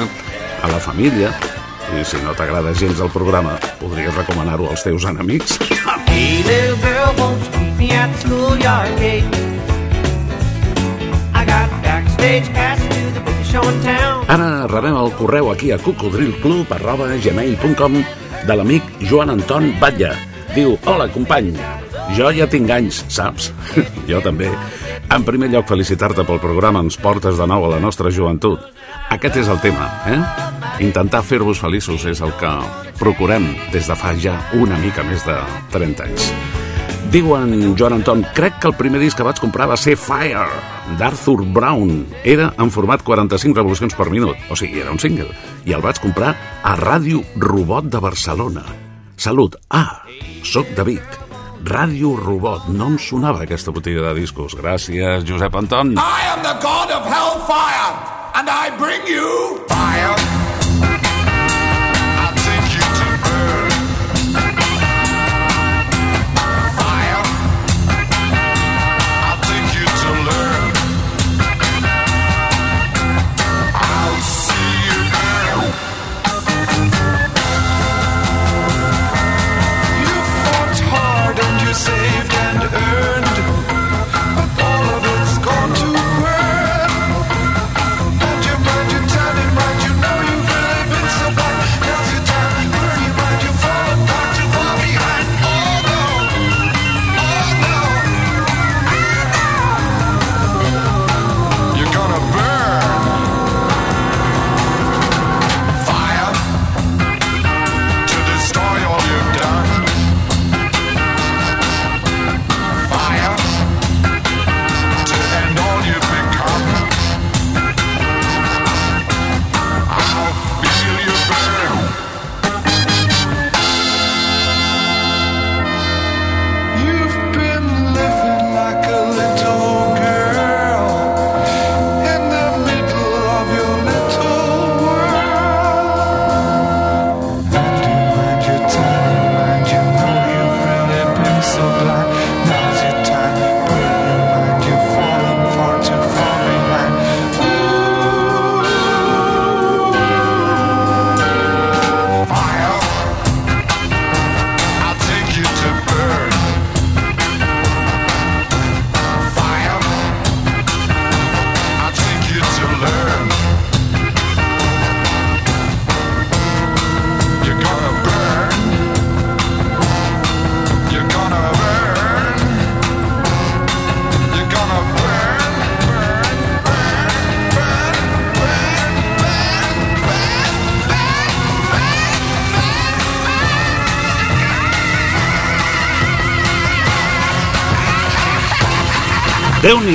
a 0.64 0.76
la 0.76 0.84
família. 0.84 1.32
I 1.94 2.02
si 2.02 2.18
no 2.26 2.34
t'agrada 2.34 2.74
gens 2.74 2.98
el 3.04 3.10
programa, 3.14 3.54
podries 3.78 4.16
recomanar-ho 4.18 4.66
als 4.72 4.82
teus 4.82 5.04
enemics. 5.06 5.60
Hey, 6.10 6.42
little 6.42 6.78
girl, 6.82 7.14
won't 7.20 7.38
you 7.54 7.60
meet 7.62 7.78
me 7.78 7.92
at 7.94 8.10
the 8.10 8.20
schoolyard 8.24 8.98
gate? 8.98 9.30
I 11.38 11.46
got 11.46 11.70
backstage 11.86 12.50
pass 12.58 12.82
to 12.82 13.00
the 13.14 13.22
biggest 13.22 13.52
show 13.52 13.62
in 13.70 13.78
town. 13.86 14.26
Ara 14.28 14.66
rebem 14.72 14.98
el 14.98 15.14
correu 15.20 15.52
aquí 15.54 15.70
a 15.72 15.78
cocodrilclub 15.78 16.74
arroba 16.74 17.14
gmail.com 17.14 18.02
de 18.48 18.58
l'amic 18.58 18.84
Joan 19.06 19.30
Anton 19.38 19.70
Batlle. 19.80 20.16
Diu, 20.56 20.80
hola 20.90 21.08
company, 21.14 21.54
jo 22.18 22.34
ja 22.34 22.50
tinc 22.50 22.74
anys, 22.74 23.04
saps? 23.08 23.52
jo 24.10 24.22
també. 24.26 24.50
En 25.14 25.22
primer 25.22 25.52
lloc, 25.54 25.68
felicitar-te 25.70 26.24
pel 26.26 26.40
programa 26.42 26.82
Ens 26.82 26.96
portes 26.98 27.38
de 27.38 27.46
nou 27.46 27.68
a 27.68 27.70
la 27.76 27.78
nostra 27.78 28.10
joventut. 28.10 28.64
Aquest 29.14 29.36
és 29.44 29.50
el 29.52 29.60
tema, 29.62 29.86
eh? 30.10 30.18
Intentar 30.82 31.22
fer-vos 31.22 31.62
feliços 31.62 32.08
és 32.10 32.22
el 32.26 32.34
que 32.40 32.50
procurem 32.98 33.46
des 33.70 33.86
de 33.86 33.98
fa 34.00 34.16
ja 34.18 34.40
una 34.58 34.80
mica 34.82 35.06
més 35.06 35.22
de 35.28 35.36
30 35.76 36.08
anys. 36.08 36.32
Diuen 37.14 37.54
Joan 37.78 38.00
Anton, 38.00 38.26
crec 38.34 38.58
que 38.58 38.72
el 38.72 38.78
primer 38.80 39.04
disc 39.04 39.20
que 39.20 39.28
vaig 39.28 39.38
comprar 39.38 39.70
va 39.70 39.78
ser 39.78 39.94
Fire, 40.02 40.50
d'Arthur 40.98 41.44
Brown. 41.46 42.08
Era 42.24 42.50
en 42.58 42.74
format 42.74 43.06
45 43.06 43.62
revolucions 43.62 43.94
per 43.94 44.10
minut, 44.10 44.40
o 44.50 44.58
sigui, 44.58 44.82
era 44.82 44.96
un 44.96 45.02
single. 45.04 45.30
I 45.70 45.78
el 45.78 45.86
vaig 45.86 46.02
comprar 46.02 46.34
a 46.64 46.74
Ràdio 46.82 47.22
Robot 47.38 47.94
de 47.94 48.02
Barcelona. 48.02 48.66
Salut. 49.14 49.62
Ah, 49.70 50.02
soc 50.42 50.74
de 50.74 50.90
Vic. 50.90 51.23
Ràdio 51.64 52.16
Robot. 52.20 52.68
No 52.68 52.90
em 52.92 52.98
sonava 53.00 53.46
aquesta 53.46 53.72
botiga 53.72 54.04
de 54.10 54.20
discos. 54.20 54.56
Gràcies, 54.60 55.24
Josep 55.24 55.56
Anton. 55.56 55.96
I 55.96 56.28
am 56.34 56.44
the 56.44 56.56
god 56.60 56.92
of 56.92 57.08
hellfire, 57.08 57.96
and 58.36 58.50
I 58.52 58.76
bring 58.78 59.08
you 59.08 59.64
fire. 59.72 60.23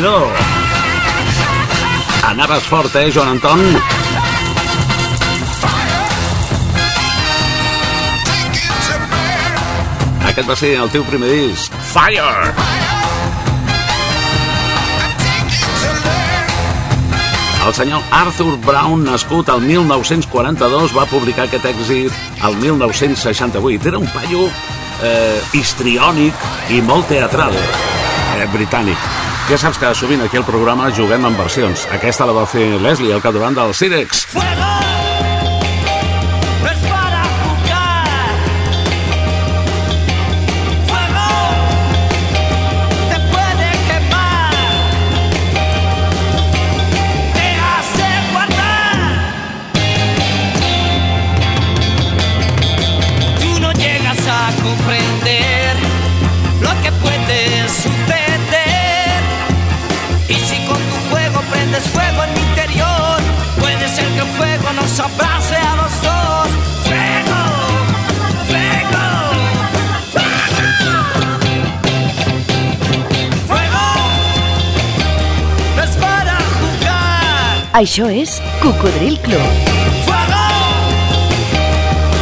Déu-n'hi-do! 0.09 0.33
Anaves 2.29 2.63
fort, 2.65 2.95
eh, 2.97 3.11
Joan 3.13 3.29
Anton? 3.29 3.61
Aquest 10.29 10.49
va 10.49 10.57
ser 10.57 10.75
el 10.81 10.89
teu 10.93 11.05
primer 11.09 11.29
disc. 11.29 11.73
Fire! 11.93 12.55
El 17.67 17.75
senyor 17.77 18.01
Arthur 18.11 18.57
Brown, 18.65 19.05
nascut 19.05 19.51
al 19.53 19.61
1942, 19.61 20.97
va 20.97 21.05
publicar 21.11 21.45
aquest 21.45 21.69
èxit 21.69 22.13
al 22.41 22.57
1968. 22.57 23.93
Era 23.93 24.01
un 24.01 24.09
paio 24.17 24.49
eh, 25.05 25.41
histriònic 25.53 26.49
i 26.73 26.81
molt 26.81 27.11
teatral, 27.13 27.53
eh, 28.39 28.47
britànic. 28.57 29.18
Ja 29.49 29.57
saps 29.57 29.79
que 29.81 29.89
sovint 29.97 30.21
aquí 30.21 30.37
al 30.37 30.45
programa 30.45 30.91
juguem 30.93 31.25
en 31.25 31.39
versions. 31.39 31.87
Aquesta 31.97 32.29
la 32.29 32.37
va 32.37 32.45
fer 32.45 32.67
Leslie, 32.85 33.15
el 33.17 33.25
capdavant 33.25 33.57
del 33.57 33.73
Cirex. 33.73 34.27
Fuego 34.35 34.48
Y 60.29 60.35
si 60.35 60.57
con 60.67 60.77
tu 60.77 60.97
fuego 61.11 61.41
prendes 61.51 61.85
fuego 61.89 62.25
en 62.25 62.35
mi 62.35 62.41
interior, 62.41 63.19
puede 63.59 63.89
ser 63.89 64.07
que 64.15 64.21
el 64.21 64.27
fuego 64.37 64.73
nos 64.75 65.01
abrace 65.01 65.57
a 65.57 65.77
los 65.77 66.03
dos. 66.03 66.49
Fuego, 66.85 67.41
fuego, 68.47 69.07
fuego. 70.13 70.49
Fuego 73.47 73.87
no 75.77 75.83
es 75.83 75.97
para 75.97 76.37
jugar. 76.59 77.81
Això 77.81 78.11
és 78.13 78.43
Cocodril 78.61 79.19
Club. 79.21 79.51
Fuego 80.05 80.47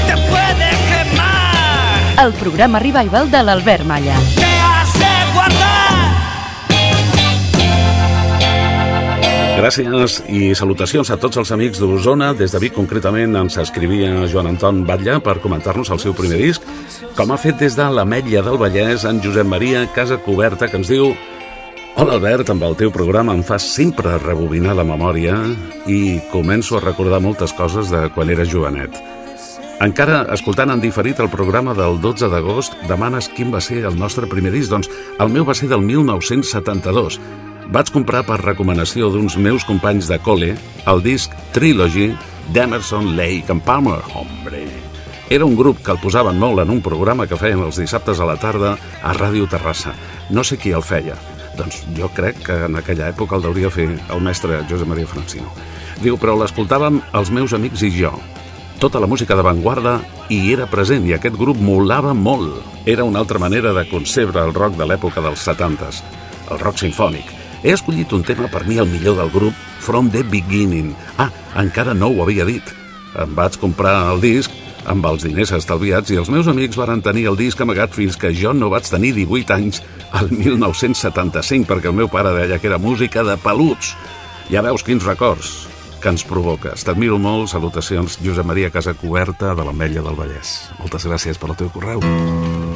te 0.07 0.16
puede 0.31 0.71
quemar. 0.88 2.27
el 2.27 2.33
programa 2.35 2.79
revival 2.79 3.31
de 3.31 3.42
l'Albert 3.42 3.85
Malla. 3.85 4.45
Gràcies 9.57 10.19
i 10.29 10.51
salutacions 10.53 11.09
a 11.09 11.16
tots 11.16 11.38
els 11.40 11.51
amics 11.55 11.79
d'Osona. 11.81 12.35
Des 12.37 12.53
de 12.53 12.61
Vic, 12.61 12.75
concretament, 12.77 13.33
ens 13.40 13.57
escrivia 13.62 14.27
Joan 14.29 14.51
Anton 14.51 14.83
Batlle 14.85 15.14
per 15.25 15.38
comentar-nos 15.40 15.88
el 15.95 16.03
seu 16.03 16.12
primer 16.19 16.37
disc, 16.42 16.66
com 17.16 17.33
ha 17.33 17.38
fet 17.40 17.57
des 17.64 17.79
de 17.79 17.87
l'Ametlla 17.88 18.42
del 18.45 18.61
Vallès 18.61 19.07
en 19.09 19.23
Josep 19.25 19.49
Maria 19.49 19.87
Casa 19.97 20.21
Coberta, 20.21 20.69
que 20.69 20.77
ens 20.77 20.92
diu 20.92 21.14
Hola 21.97 22.19
Albert, 22.19 22.53
amb 22.53 22.69
el 22.69 22.77
teu 22.77 22.92
programa 22.92 23.33
em 23.33 23.40
fas 23.40 23.64
sempre 23.73 24.19
rebobinar 24.21 24.77
la 24.77 24.85
memòria 24.85 25.38
i 25.88 26.21
començo 26.29 26.77
a 26.77 26.85
recordar 26.85 27.23
moltes 27.25 27.57
coses 27.57 27.88
de 27.88 28.11
quan 28.12 28.29
era 28.29 28.45
jovenet. 28.45 28.92
Encara 29.81 30.27
escoltant 30.37 30.69
en 30.73 30.85
diferit 30.85 31.19
el 31.25 31.33
programa 31.33 31.73
del 31.77 31.97
12 32.05 32.29
d'agost, 32.29 32.77
demanes 32.92 33.33
quin 33.33 33.49
va 33.53 33.64
ser 33.64 33.87
el 33.88 33.97
nostre 33.97 34.29
primer 34.29 34.53
disc. 34.53 34.69
Doncs 34.69 34.92
el 35.16 35.33
meu 35.33 35.49
va 35.49 35.57
ser 35.57 35.73
del 35.73 35.81
1972. 35.81 37.16
Vaig 37.66 37.90
comprar 37.90 38.22
per 38.22 38.38
recomanació 38.44 39.09
d'uns 39.11 39.35
meus 39.42 39.64
companys 39.66 40.07
de 40.07 40.20
col·le 40.22 40.52
el 40.87 41.00
disc 41.02 41.33
Trilogy 41.55 42.12
d'Emerson, 42.55 43.16
Lake 43.18 43.50
and 43.50 43.64
Palmer. 43.66 43.98
Hombre! 44.14 44.62
Era 45.29 45.44
un 45.44 45.57
grup 45.59 45.81
que 45.83 45.90
el 45.90 45.98
posaven 45.98 46.38
molt 46.38 46.62
en 46.62 46.70
un 46.70 46.81
programa 46.81 47.26
que 47.26 47.38
feien 47.38 47.64
els 47.66 47.81
dissabtes 47.83 48.20
a 48.20 48.29
la 48.29 48.37
tarda 48.38 48.76
a 49.02 49.14
Ràdio 49.16 49.48
Terrassa. 49.50 49.96
No 50.31 50.44
sé 50.46 50.61
qui 50.62 50.70
el 50.70 50.85
feia. 50.87 51.16
Doncs 51.59 51.81
jo 51.96 52.07
crec 52.14 52.38
que 52.46 52.59
en 52.68 52.79
aquella 52.79 53.09
època 53.11 53.35
el 53.35 53.42
deuria 53.48 53.72
fer 53.74 53.88
el 53.98 54.22
mestre 54.22 54.61
Josep 54.70 54.87
Maria 54.87 55.11
Francino. 55.11 55.50
Diu, 55.98 56.20
però 56.22 56.37
l'escoltàvem 56.38 57.00
els 57.18 57.33
meus 57.35 57.57
amics 57.57 57.83
i 57.83 57.90
jo. 57.96 58.12
Tota 58.79 59.00
la 59.02 59.09
música 59.11 59.35
d'avantguarda 59.35 59.96
hi 60.31 60.52
era 60.52 60.68
present 60.70 61.09
i 61.09 61.16
aquest 61.16 61.35
grup 61.40 61.59
molava 61.59 62.14
molt. 62.14 62.62
Era 62.87 63.09
una 63.09 63.18
altra 63.24 63.42
manera 63.42 63.74
de 63.74 63.88
concebre 63.90 64.44
el 64.44 64.55
rock 64.55 64.79
de 64.79 64.87
l'època 64.87 65.24
dels 65.24 65.42
70s, 65.48 66.05
el 66.52 66.62
rock 66.62 66.85
sinfònic. 66.85 67.36
He 67.62 67.73
escollit 67.73 68.12
un 68.12 68.25
tema 68.27 68.51
per 68.53 68.66
mi 68.66 68.79
el 68.79 68.88
millor 68.90 69.16
del 69.21 69.31
grup, 69.31 69.55
From 69.81 70.11
the 70.11 70.23
Beginning. 70.23 70.95
Ah, 71.19 71.31
encara 71.57 71.95
no 71.95 72.11
ho 72.11 72.23
havia 72.25 72.45
dit. 72.45 72.62
Em 73.16 73.35
vaig 73.35 73.57
comprar 73.61 73.97
el 74.12 74.21
disc 74.21 74.53
amb 74.87 75.07
els 75.09 75.25
diners 75.27 75.53
estalviats 75.57 76.12
i 76.14 76.19
els 76.21 76.31
meus 76.31 76.49
amics 76.51 76.79
varen 76.79 77.03
tenir 77.03 77.27
el 77.31 77.38
disc 77.38 77.61
amagat 77.61 77.95
fins 77.97 78.19
que 78.21 78.33
jo 78.37 78.53
no 78.55 78.71
vaig 78.71 78.87
tenir 78.87 79.14
18 79.16 79.55
anys 79.57 79.81
al 80.12 80.31
1975 80.31 81.66
perquè 81.71 81.90
el 81.90 81.97
meu 81.99 82.11
pare 82.12 82.35
deia 82.37 82.61
que 82.61 82.71
era 82.71 82.79
música 82.79 83.25
de 83.27 83.38
peluts. 83.40 83.95
Ja 84.53 84.62
veus 84.62 84.85
quins 84.87 85.07
records 85.07 85.66
que 86.03 86.12
ens 86.12 86.23
provoques. 86.29 86.85
T'admiro 86.87 87.19
molt. 87.19 87.51
Salutacions, 87.51 88.21
Josep 88.23 88.47
Maria 88.47 88.71
Casa 88.71 88.95
Coberta 88.95 89.57
de 89.59 89.66
l'Ametlla 89.66 90.05
del 90.07 90.19
Vallès. 90.19 90.59
Moltes 90.79 91.09
gràcies 91.09 91.40
per 91.40 91.51
el 91.51 91.59
teu 91.64 91.73
correu. 91.75 92.05
There 92.05 92.75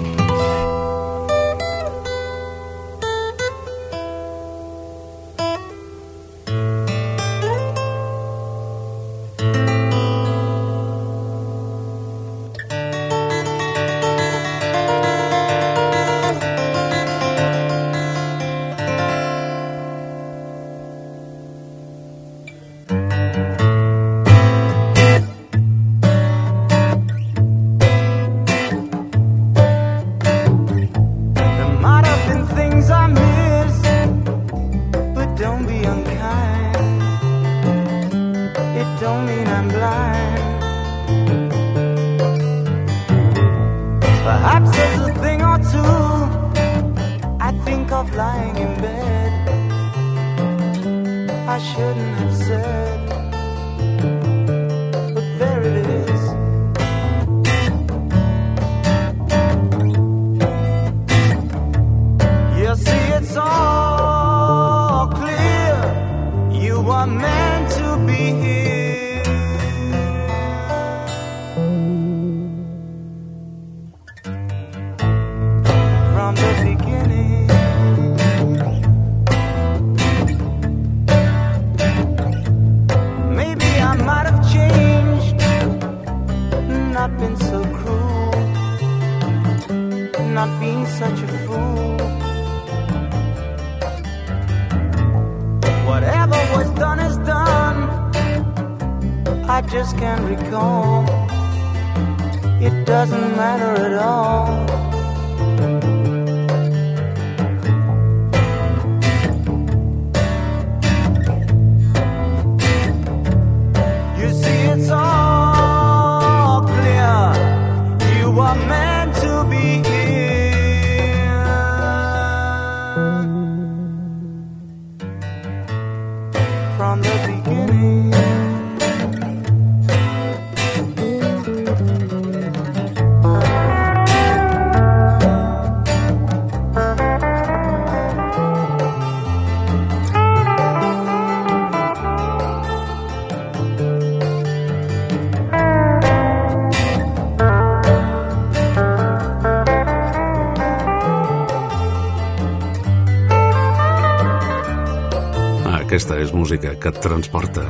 és 156.20 156.32
música 156.36 156.74
que 156.76 156.90
et 156.92 156.98
transporta. 157.00 157.64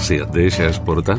Si 0.00 0.18
et 0.20 0.32
deixes 0.34 0.80
portar. 0.84 1.16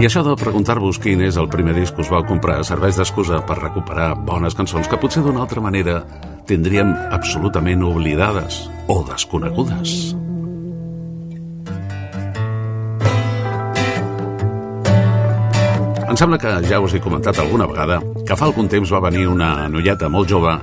I 0.00 0.06
això 0.08 0.22
de 0.24 0.32
preguntar-vos 0.40 0.96
quin 1.02 1.20
és 1.26 1.36
el 1.36 1.50
primer 1.52 1.74
disc 1.76 1.92
que 1.92 2.00
us 2.00 2.10
vau 2.10 2.24
comprar 2.24 2.62
serveix 2.64 2.96
d'excusa 2.96 3.42
per 3.46 3.58
recuperar 3.58 4.14
bones 4.16 4.56
cançons 4.56 4.88
que 4.88 4.98
potser 4.98 5.20
d'una 5.22 5.42
altra 5.44 5.60
manera 5.60 6.00
tindríem 6.48 6.94
absolutament 7.12 7.84
oblidades 7.84 8.64
o 8.88 9.02
desconegudes. 9.10 10.16
Em 16.10 16.16
sembla 16.18 16.40
que 16.42 16.56
ja 16.66 16.80
us 16.82 16.96
he 16.96 17.04
comentat 17.04 17.38
alguna 17.38 17.68
vegada 17.70 18.00
que 18.26 18.34
fa 18.34 18.48
algun 18.48 18.66
temps 18.72 18.90
va 18.90 19.04
venir 19.04 19.28
una 19.30 19.68
noieta 19.68 20.08
molt 20.10 20.32
jove 20.32 20.56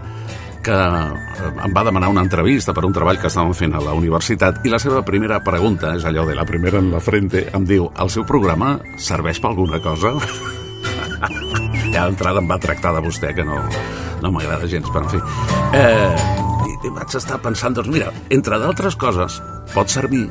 que 0.67 0.75
eh, 0.75 1.49
em 1.63 1.73
va 1.75 1.85
demanar 1.87 2.09
una 2.11 2.23
entrevista 2.25 2.73
per 2.75 2.83
un 2.87 2.95
treball 2.95 3.19
que 3.21 3.29
estàvem 3.31 3.55
fent 3.55 3.75
a 3.77 3.83
la 3.83 3.95
universitat 3.95 4.65
i 4.67 4.73
la 4.73 4.79
seva 4.83 5.03
primera 5.07 5.39
pregunta, 5.45 5.93
és 5.95 6.05
allò 6.07 6.25
de 6.27 6.35
la 6.35 6.45
primera 6.49 6.81
en 6.83 6.91
la 6.91 7.01
frente, 7.03 7.45
em 7.55 7.67
diu, 7.67 7.87
el 7.95 8.11
seu 8.11 8.27
programa 8.27 8.75
serveix 8.99 9.39
per 9.43 9.53
alguna 9.53 9.79
cosa? 9.83 10.17
ja 11.93 12.03
d'entrada 12.03 12.43
em 12.43 12.51
va 12.51 12.59
tractar 12.61 12.93
de 12.97 13.05
vostè, 13.05 13.31
que 13.37 13.45
no, 13.47 13.61
no 14.23 14.33
m'agrada 14.33 14.67
gens, 14.67 14.89
però 14.91 15.05
en 15.05 15.15
fi. 15.15 15.23
Eh, 15.77 16.75
i, 16.75 16.91
vaig 16.91 17.15
estar 17.21 17.39
pensant, 17.43 17.77
doncs 17.77 17.91
mira, 17.93 18.11
entre 18.33 18.59
d'altres 18.61 18.99
coses, 18.99 19.39
pot 19.73 19.93
servir 19.93 20.27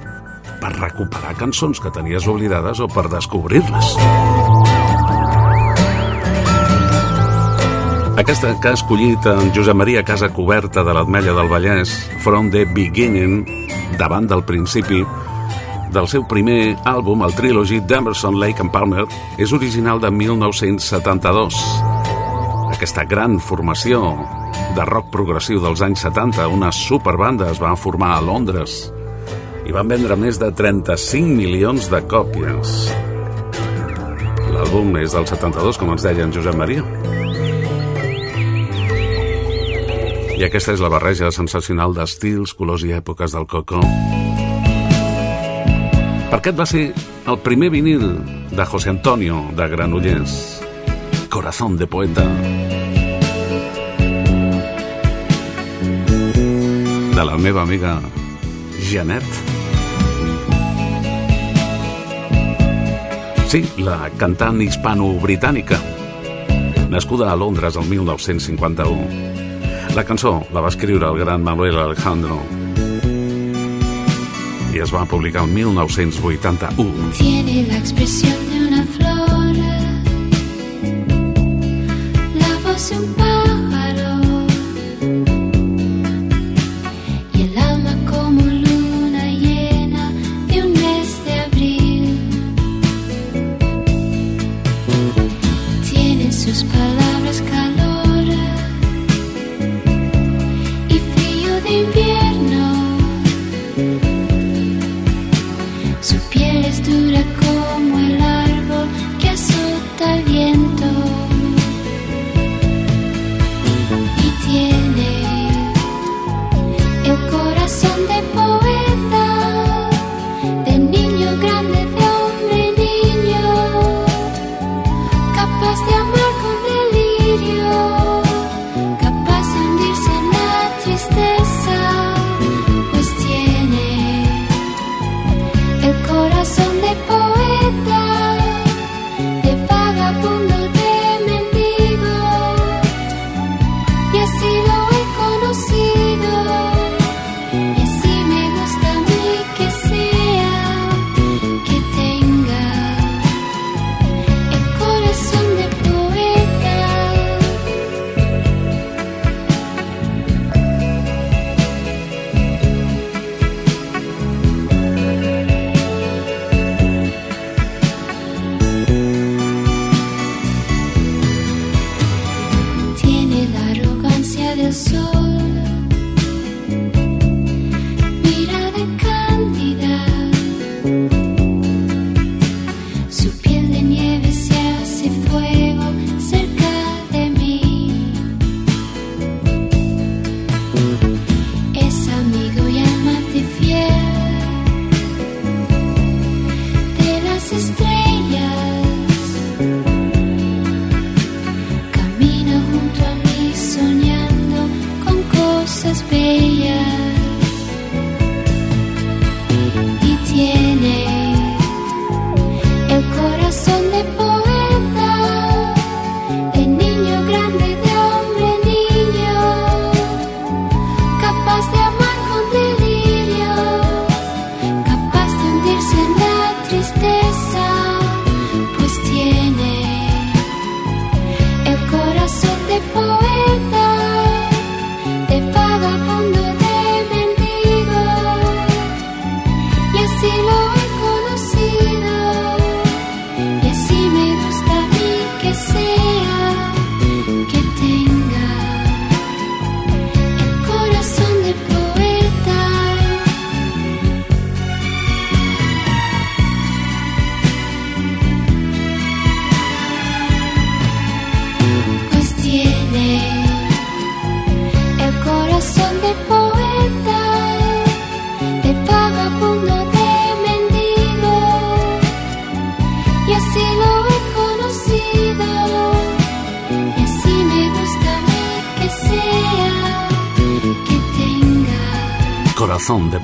per 0.60 0.74
recuperar 0.76 1.36
cançons 1.40 1.80
que 1.82 1.92
tenies 1.94 2.28
oblidades 2.30 2.80
o 2.84 2.90
per 2.92 3.08
descobrir-les. 3.12 3.96
Aquesta 8.16 8.54
que 8.60 8.70
ha 8.70 8.72
escollit 8.72 9.26
en 9.28 9.50
Josep 9.52 9.76
Maria 9.76 10.00
Casa 10.02 10.30
Coberta 10.32 10.80
de 10.80 10.92
l'Atmella 10.96 11.34
del 11.36 11.50
Vallès, 11.52 11.90
From 12.24 12.48
the 12.50 12.64
Beginning, 12.64 13.42
davant 14.00 14.24
del 14.24 14.40
principi, 14.48 15.02
del 15.92 16.08
seu 16.08 16.24
primer 16.24 16.78
àlbum, 16.88 17.26
el 17.26 17.36
trilogy 17.36 17.82
d'Emerson, 17.84 18.38
Lake 18.40 18.64
and 18.64 18.72
Palmer, 18.72 19.04
és 19.36 19.52
original 19.52 20.00
de 20.00 20.08
1972. 20.08 21.60
Aquesta 22.72 23.04
gran 23.04 23.36
formació 23.36 24.00
de 24.76 24.88
rock 24.88 25.12
progressiu 25.12 25.60
dels 25.60 25.84
anys 25.84 26.06
70, 26.08 26.48
una 26.48 26.72
superbanda, 26.72 27.50
es 27.52 27.60
va 27.60 27.76
formar 27.76 28.14
a 28.16 28.24
Londres 28.24 28.86
i 29.66 29.74
van 29.76 29.92
vendre 29.92 30.16
més 30.16 30.40
de 30.40 30.48
35 30.54 31.36
milions 31.36 31.90
de 31.92 32.00
còpies. 32.08 32.74
L'àlbum 34.56 34.96
és 35.02 35.12
del 35.12 35.28
72, 35.28 35.76
com 35.76 35.92
ens 35.92 36.06
deia 36.06 36.24
en 36.24 36.32
Josep 36.32 36.56
Maria. 36.56 37.25
I 40.36 40.44
aquesta 40.44 40.74
és 40.76 40.82
la 40.84 40.90
barreja 40.92 41.30
sensacional 41.32 41.94
d'estils, 41.96 42.52
colors 42.52 42.82
i 42.84 42.90
èpoques 42.92 43.32
del 43.32 43.46
Coco. 43.48 43.78
Per 46.28 46.36
aquest 46.36 46.58
va 46.58 46.66
ser 46.68 46.82
el 47.24 47.38
primer 47.40 47.70
vinil 47.72 48.04
de 48.50 48.66
José 48.68 48.90
Antonio 48.92 49.38
de 49.56 49.68
Granollers. 49.72 50.34
Corazón 51.32 51.78
de 51.80 51.86
poeta. 51.86 52.26
De 57.16 57.24
la 57.24 57.38
meva 57.40 57.62
amiga 57.62 57.94
Janet. 58.90 59.24
Sí, 63.48 63.64
la 63.80 64.10
cantant 64.20 64.60
hispano-britànica, 64.60 65.80
nascuda 66.92 67.32
a 67.32 67.40
Londres 67.40 67.80
el 67.80 67.88
1951. 67.88 69.35
La 69.96 70.02
cançó 70.04 70.42
la 70.52 70.60
va 70.60 70.68
escriure 70.68 71.08
el 71.08 71.18
gran 71.22 71.40
Manuel 71.40 71.78
Alejandro 71.80 72.36
i 74.76 74.82
es 74.84 74.90
va 74.92 75.06
publicar 75.08 75.46
el 75.46 75.54
1981. 75.54 77.12
Tiene 77.16 77.62
la 77.70 77.78
expresión 77.78 78.45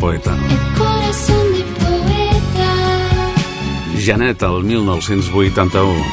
poeta. 0.03 0.37
Janet, 4.05 4.43
el 4.43 4.65
1981. 4.65 6.05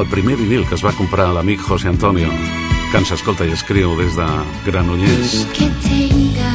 El 0.00 0.06
primer 0.08 0.36
vinil 0.36 0.64
que 0.68 0.74
es 0.78 0.84
va 0.84 0.92
comprar 0.96 1.28
l'amic 1.36 1.60
José 1.60 1.90
Antonio, 1.92 2.30
que 2.90 3.02
ens 3.02 3.12
escolta 3.12 3.44
i 3.44 3.52
escriu 3.52 3.92
des 4.00 4.16
de 4.16 4.28
Granollers. 4.64 5.34
que 5.52 5.68
tenga 5.84 6.52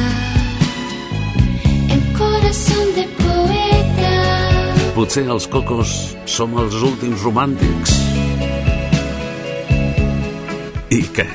el 1.94 2.02
corazón 2.18 2.90
de 2.96 3.06
poeta. 3.20 4.16
Potser 4.96 5.28
els 5.30 5.46
cocos 5.46 6.16
som 6.26 6.58
els 6.58 6.74
últims 6.82 7.22
romàntics. 7.22 7.94
I 10.90 11.02
què? 11.14 11.30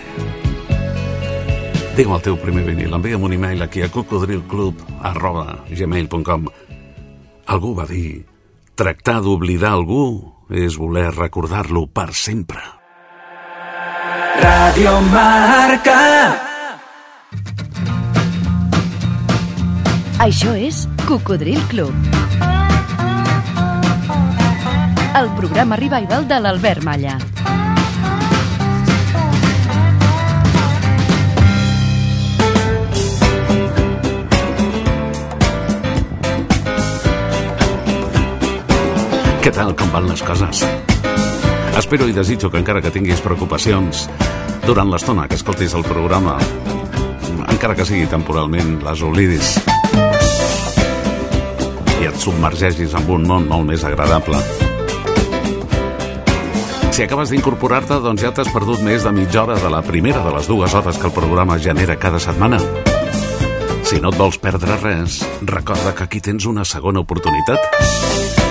Diu 1.97 2.11
el 2.13 2.21
teu 2.21 2.35
primer 2.37 2.61
vinil, 2.61 2.91
envia'm 2.93 3.23
un 3.25 3.33
e-mail 3.33 3.63
aquí 3.65 3.81
a 3.81 3.87
cocodrilclub 3.89 4.81
arroba 5.09 5.63
gmail.com 5.65 6.43
Algú 7.49 7.71
va 7.73 7.87
dir, 7.89 8.21
tractar 8.77 9.15
d'oblidar 9.25 9.71
algú 9.73 10.03
és 10.53 10.77
voler 10.77 11.07
recordar-lo 11.15 11.87
per 11.89 12.11
sempre. 12.13 12.61
Radio 14.43 14.93
Marca. 15.09 15.97
Això 20.21 20.53
és 20.53 20.85
Cocodril 21.07 21.65
Club. 21.71 21.93
El 25.17 25.33
programa 25.41 25.81
revival 25.81 26.29
de 26.29 26.41
l'Albert 26.45 26.85
Malla. 26.85 27.17
Què 39.47 39.53
tal, 39.55 39.69
com 39.79 39.87
van 39.93 40.03
les 40.09 40.19
coses? 40.27 40.59
Espero 41.79 42.03
i 42.09 42.11
desitjo 42.11 42.49
que 42.51 42.59
encara 42.59 42.81
que 42.83 42.89
tinguis 42.91 43.21
preocupacions 43.23 44.01
durant 44.65 44.89
l'estona 44.91 45.23
que 45.31 45.37
escoltis 45.39 45.71
el 45.77 45.85
programa, 45.87 46.33
encara 47.53 47.77
que 47.79 47.85
sigui 47.87 48.09
temporalment, 48.11 48.73
les 48.83 49.03
oblidis 49.07 49.53
i 51.95 52.09
et 52.09 52.19
submergegis 52.19 52.97
en 52.99 53.07
un 53.15 53.23
món 53.29 53.47
molt 53.47 53.69
més 53.69 53.87
agradable. 53.87 54.41
Si 56.91 57.07
acabes 57.07 57.31
d'incorporar-te, 57.31 58.01
doncs 58.03 58.27
ja 58.27 58.33
t'has 58.35 58.51
perdut 58.51 58.83
més 58.83 59.07
de 59.07 59.15
mitja 59.15 59.45
hora 59.45 59.55
de 59.63 59.71
la 59.71 59.79
primera 59.79 60.25
de 60.27 60.35
les 60.35 60.51
dues 60.51 60.75
hores 60.75 60.99
que 60.99 61.07
el 61.07 61.15
programa 61.15 61.55
genera 61.55 61.95
cada 61.95 62.19
setmana. 62.19 62.59
Si 63.87 64.03
no 64.03 64.11
et 64.11 64.19
vols 64.19 64.43
perdre 64.43 64.75
res, 64.83 65.21
recorda 65.39 65.95
que 65.95 66.03
aquí 66.03 66.19
tens 66.19 66.51
una 66.51 66.67
segona 66.67 67.07
oportunitat. 67.07 68.46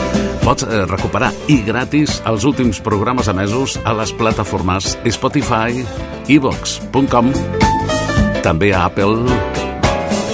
Pots 0.47 0.63
eh, 0.63 0.85
recuperar 0.87 1.33
i 1.51 1.57
gratis 1.67 2.21
els 2.31 2.45
últims 2.47 2.79
programes 2.79 3.27
emesos 3.27 3.73
a 3.83 3.91
les 3.99 4.13
plataformes 4.15 4.93
Spotify, 5.11 5.83
evox.com, 6.31 7.33
també 8.45 8.69
a 8.71 8.85
Apple, 8.87 9.27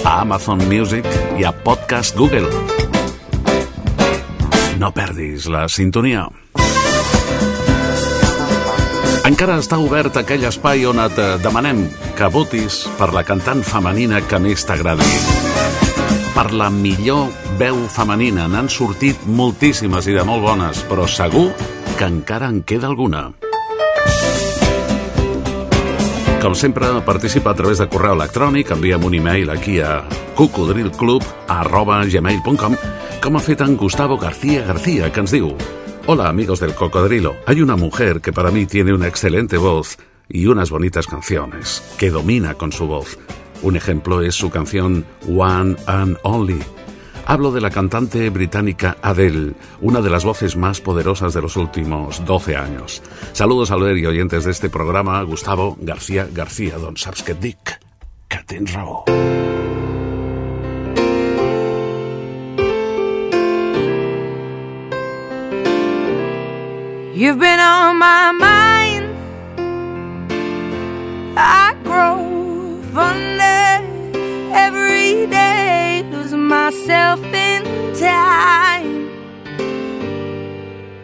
a 0.04 0.18
Amazon 0.20 0.60
Music 0.68 1.08
i 1.40 1.48
a 1.48 1.54
Podcast 1.56 2.12
Google. 2.20 2.44
No 4.76 4.92
perdis 4.92 5.48
la 5.48 5.64
sintonia. 5.72 6.26
Encara 9.24 9.56
està 9.62 9.78
obert 9.80 10.20
aquell 10.20 10.44
espai 10.44 10.84
on 10.92 11.00
et 11.06 11.22
eh, 11.24 11.30
demanem 11.40 11.86
que 12.18 12.28
votis 12.28 12.82
per 13.00 13.14
la 13.16 13.24
cantant 13.24 13.64
femenina 13.64 14.20
que 14.28 14.44
més 14.44 14.68
t'agradi. 14.68 15.08
Per 16.36 16.50
la 16.52 16.68
millor 16.68 17.32
veu 17.62 17.84
femenina 17.86 18.48
n'han 18.50 18.66
sortit 18.66 19.20
moltíssimes 19.38 20.08
i 20.10 20.16
de 20.16 20.22
molt 20.26 20.42
bones, 20.42 20.80
però 20.88 21.04
segur 21.06 21.52
que 21.94 22.08
queda 22.66 22.88
alguna. 22.88 23.28
Com 26.42 26.56
sempre, 26.58 26.88
participa 27.06 27.52
a 27.52 27.54
través 27.54 27.78
de 27.78 27.86
correu 27.86 28.16
electrònic, 28.16 28.72
envia'm 28.74 29.04
un 29.06 29.14
e-mail 29.14 29.50
aquí 29.54 29.78
a 29.78 30.02
cocodrilclub 30.34 31.22
arroba 31.46 32.00
gmail.com 32.02 32.74
com 33.22 33.36
ha 33.36 33.40
fet 33.40 33.62
Gustavo 33.78 34.18
García 34.18 34.64
García, 34.66 35.12
que 35.12 35.22
Hola 36.08 36.28
amigos 36.28 36.58
del 36.58 36.74
cocodrilo, 36.74 37.36
hay 37.46 37.62
una 37.62 37.76
mujer 37.76 38.20
que 38.20 38.32
para 38.32 38.50
mí 38.50 38.66
tiene 38.66 38.92
una 38.92 39.06
excelente 39.06 39.56
voz 39.56 39.98
y 40.28 40.46
unas 40.46 40.70
bonitas 40.70 41.06
canciones, 41.06 41.80
que 41.96 42.10
domina 42.10 42.54
con 42.54 42.72
su 42.72 42.88
voz. 42.88 43.18
Un 43.62 43.76
ejemplo 43.76 44.20
es 44.20 44.34
su 44.34 44.50
canción 44.50 45.04
One 45.28 45.76
and 45.86 46.18
Only. 46.24 46.58
Hablo 47.26 47.52
de 47.52 47.60
la 47.60 47.70
cantante 47.70 48.28
británica 48.30 48.96
Adele, 49.00 49.54
una 49.80 50.00
de 50.00 50.10
las 50.10 50.24
voces 50.24 50.56
más 50.56 50.80
poderosas 50.80 51.32
de 51.34 51.42
los 51.42 51.56
últimos 51.56 52.24
12 52.24 52.56
años. 52.56 53.02
Saludos 53.32 53.70
al 53.70 53.82
ver 53.82 53.96
y 53.96 54.06
oyentes 54.06 54.44
de 54.44 54.50
este 54.50 54.68
programa, 54.68 55.22
Gustavo 55.22 55.76
García 55.80 56.28
García, 56.30 56.78
don 56.78 56.96
saps 56.96 57.22
que 57.22 57.32
et 57.32 57.40
dic? 57.40 57.80
Que 58.28 58.38
tens 58.46 58.72
raó. 58.72 59.04
You've 67.14 67.38
been 67.38 67.60
on 67.60 67.98
my 67.98 68.32
mind. 68.32 68.72
Myself 76.52 77.20
in 77.48 77.62
time. 77.94 79.08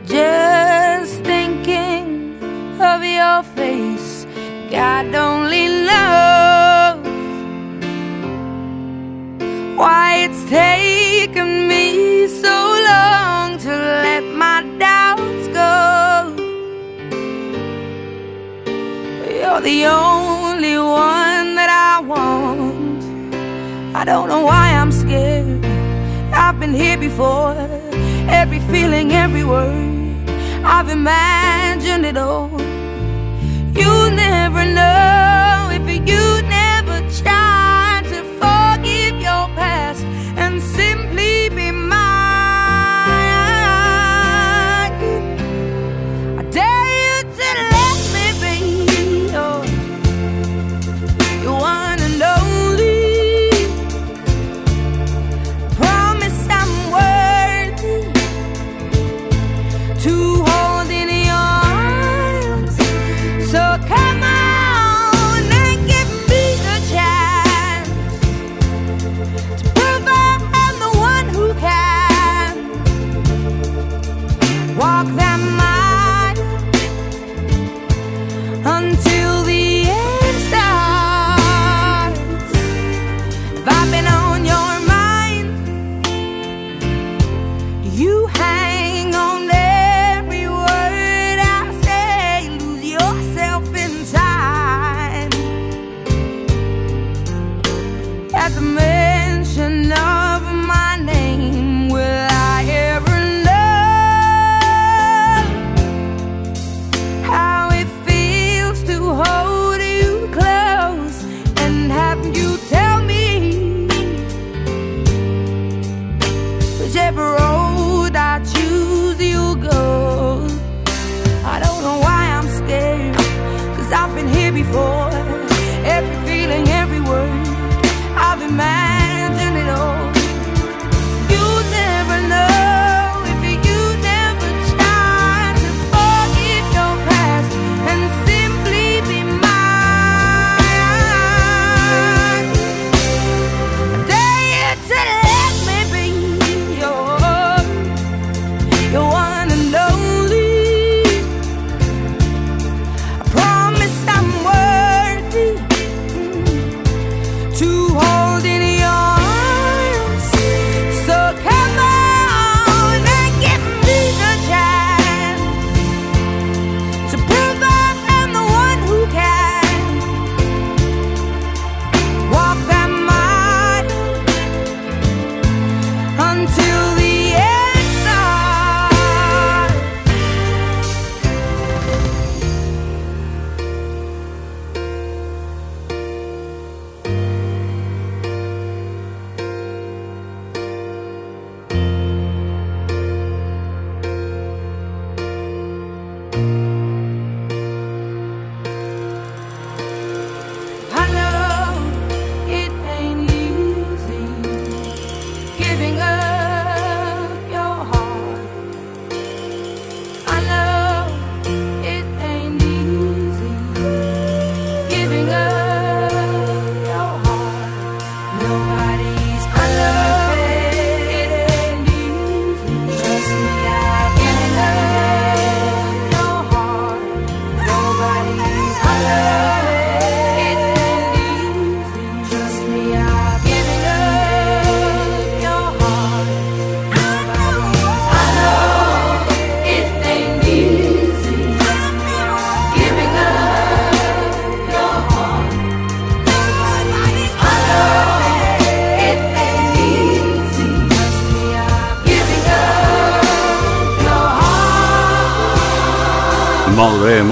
Just 0.05 1.15
thinking 1.33 2.07
of 2.93 2.99
your 3.03 3.43
face, 3.57 4.27
God 4.71 5.15
only 5.15 5.67
knows 5.89 7.01
why 9.81 10.07
it's 10.25 10.43
taken 10.51 11.49
me 11.73 11.87
so 12.45 12.57
long 12.91 13.57
to 13.67 13.73
let 14.05 14.25
my 14.45 14.59
doubts 14.87 15.47
go. 15.61 15.77
You're 19.41 19.63
the 19.63 19.81
only 19.87 20.77
one. 20.77 21.18
I 23.99 24.05
don't 24.05 24.29
know 24.29 24.45
why 24.45 24.75
I'm 24.81 24.93
scared. 24.93 25.65
I've 26.33 26.61
been 26.61 26.73
here 26.73 26.97
before. 26.97 27.57
Every 28.31 28.61
feeling, 28.71 29.11
every 29.11 29.43
word. 29.43 30.31
I've 30.65 30.89
imagined 30.89 32.07
it 32.07 32.17
all. 32.17 32.49
You 33.81 33.93
never 34.13 34.65
know 34.65 34.98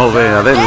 Molt 0.07 0.19
bé, 0.21 0.29
Adele. 0.39 0.63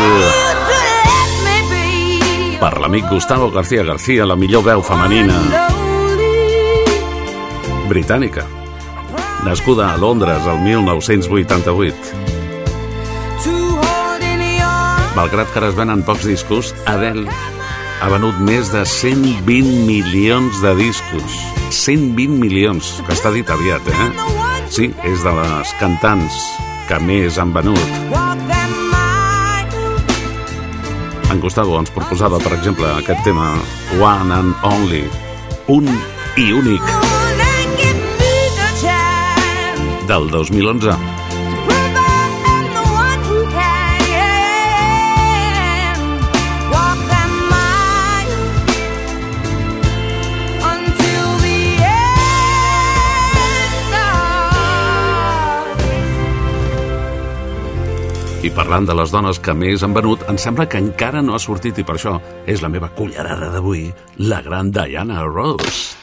Per 2.59 2.71
l'amic 2.83 3.05
Gustavo 3.07 3.47
García 3.49 3.85
García, 3.87 4.25
la 4.27 4.35
millor 4.35 4.65
veu 4.65 4.81
femenina 4.83 5.37
britànica. 7.87 8.43
Nascuda 9.45 9.93
a 9.93 9.97
Londres 9.97 10.43
el 10.43 10.59
1988. 10.65 11.95
Malgrat 15.15 15.47
que 15.53 15.63
ara 15.63 15.71
es 15.71 15.79
venen 15.79 16.03
pocs 16.03 16.27
discos, 16.27 16.75
Adele 16.83 17.31
ha 18.03 18.11
venut 18.11 18.43
més 18.43 18.75
de 18.75 18.83
120 18.83 19.87
milions 19.87 20.59
de 20.59 20.75
discos. 20.83 21.39
120 21.71 22.43
milions, 22.43 22.97
que 23.07 23.15
està 23.15 23.31
dit 23.31 23.47
aviat, 23.47 23.87
eh? 23.87 24.11
Sí, 24.67 24.91
és 25.07 25.23
de 25.23 25.31
les 25.39 25.77
cantants 25.79 26.43
que 26.91 26.99
més 26.99 27.39
han 27.39 27.55
venut. 27.55 28.18
En 31.29 31.39
Gustavo 31.39 31.77
ens 31.77 31.91
proposava, 31.93 32.39
per 32.41 32.55
exemple, 32.55 32.89
aquest 32.89 33.21
tema 33.27 33.51
One 34.01 34.33
and 34.33 34.65
Only, 34.65 35.03
un 35.69 35.85
i 36.41 36.49
únic, 36.57 36.81
del 40.09 40.29
2011. 40.33 41.18
I 58.39 58.47
parlant 58.55 58.85
de 58.87 58.93
les 58.95 59.11
dones 59.11 59.35
que 59.43 59.51
més 59.51 59.81
han 59.83 59.91
venut, 59.91 60.21
em 60.31 60.37
sembla 60.39 60.63
que 60.71 60.79
encara 60.79 61.19
no 61.19 61.33
ha 61.35 61.39
sortit 61.43 61.75
i 61.81 61.83
per 61.83 61.97
això 61.97 62.13
és 62.47 62.61
la 62.63 62.69
meva 62.71 62.87
cullerada 62.95 63.49
d'avui, 63.51 63.89
la 64.31 64.39
gran 64.45 64.71
Diana 64.71 65.25
Ross. 65.27 65.97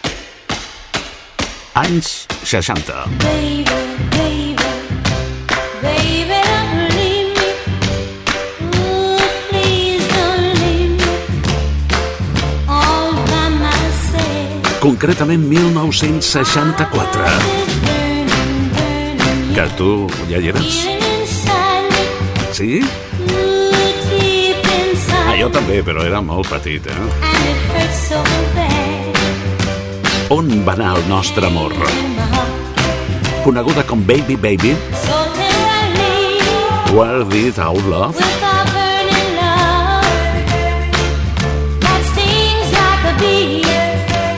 Anys 1.80 2.26
60. 2.44 3.06
Baby, 3.24 3.64
baby, 4.12 4.56
baby, 5.80 6.42
myself. 13.64 14.76
Concretament 14.84 15.48
1964. 15.48 17.24
Burning, 17.88 18.28
burning, 18.76 19.54
Que 19.56 19.68
tu 19.80 19.90
ja 20.28 20.36
hi 20.36 20.52
eres? 20.52 21.05
Sí? 22.56 22.80
Ah, 25.12 25.34
jo 25.36 25.50
també, 25.52 25.82
però 25.84 26.00
era 26.08 26.22
molt 26.24 26.48
petit, 26.48 26.86
eh? 26.88 26.94
On 30.32 30.48
va 30.64 30.72
anar 30.72 30.94
el 30.96 31.04
nostre 31.10 31.44
amor? 31.50 31.74
Coneguda 33.44 33.84
com 33.84 34.00
Baby 34.08 34.38
Baby, 34.40 34.72
Where 36.96 37.28
Did 37.28 37.60
Our 37.60 37.84
Love? 37.92 38.16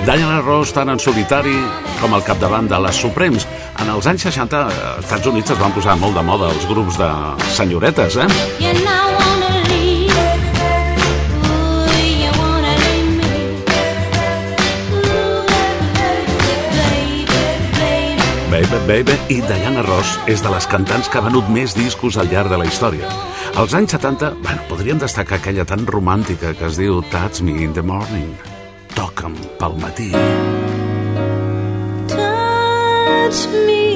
Diana 0.09 0.41
Ross 0.43 0.75
tant 0.75 0.91
en 0.91 0.99
solitari 0.99 1.55
com 2.01 2.15
al 2.17 2.23
capdavant 2.27 2.67
de 2.67 2.79
les 2.83 2.99
Suprems. 2.99 3.47
Els 3.99 4.07
anys 4.07 4.23
60, 4.29 4.59
als 4.63 5.03
Estats 5.03 5.27
Units 5.27 5.51
es 5.51 5.59
van 5.59 5.73
posar 5.75 5.97
molt 5.99 6.15
de 6.15 6.23
moda 6.23 6.53
els 6.55 6.67
grups 6.71 6.95
de 7.01 7.07
senyoretes, 7.57 8.15
eh? 8.23 8.27
Baby, 18.53 18.79
baby. 18.87 19.17
I 19.35 19.41
Diana 19.43 19.83
Ross 19.83 20.15
és 20.31 20.47
de 20.47 20.55
les 20.55 20.71
cantants 20.71 21.11
que 21.11 21.19
ha 21.19 21.25
venut 21.27 21.51
més 21.51 21.75
discos 21.75 22.21
al 22.23 22.31
llarg 22.31 22.55
de 22.55 22.61
la 22.63 22.71
història. 22.71 23.11
Als 23.59 23.75
anys 23.75 23.97
70, 23.99 24.31
bueno, 24.45 24.63
podríem 24.71 25.03
destacar 25.03 25.41
aquella 25.41 25.67
tan 25.67 25.83
romàntica 25.91 26.55
que 26.55 26.71
es 26.71 26.79
diu 26.79 27.03
Touch 27.11 27.43
Me 27.43 27.59
in 27.67 27.75
the 27.75 27.83
Morning. 27.83 28.31
Toca'm 28.95 29.35
pel 29.59 29.75
matí. 29.83 30.13
Touch 32.15 33.43
me 33.67 33.88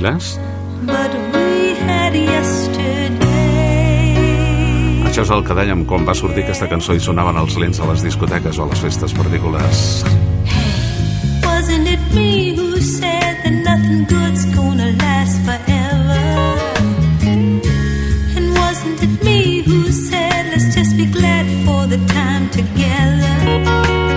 bailes? 0.00 0.38
but 0.82 1.12
we 1.32 1.74
had 1.86 2.14
yesterday. 2.14 3.26
Això 5.08 5.22
és 5.26 5.30
el 5.34 5.42
que 5.44 5.54
dèiem 5.58 5.84
quan 5.88 6.06
va 6.08 6.14
sortir 6.14 6.44
aquesta 6.44 6.68
cançó 6.70 6.94
i 6.96 7.00
sonaven 7.02 7.36
els 7.42 7.56
lents 7.60 7.80
a 7.80 7.88
les 7.90 8.04
discoteques 8.06 8.58
o 8.58 8.64
a 8.64 8.70
les 8.70 8.80
festes 8.86 9.12
particulars. 9.16 10.04
Wasn't 11.44 11.88
it 11.94 12.02
me 12.14 12.54
who 12.56 12.80
said 12.80 13.42
that 13.44 13.56
nothing 13.66 14.06
good's 14.06 14.44
gonna 14.54 14.92
last 15.02 15.36
forever? 15.44 15.59
The 21.90 21.96
time 22.06 22.48
together? 22.50 24.09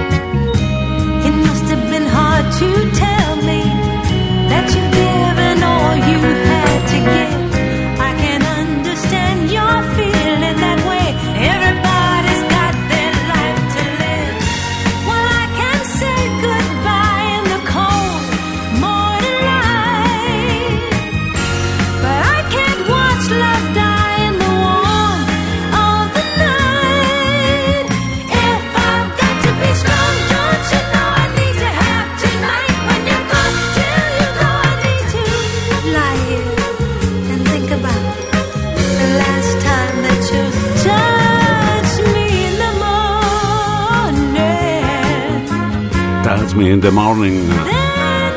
The 46.84 46.92
Morning. 46.92 47.48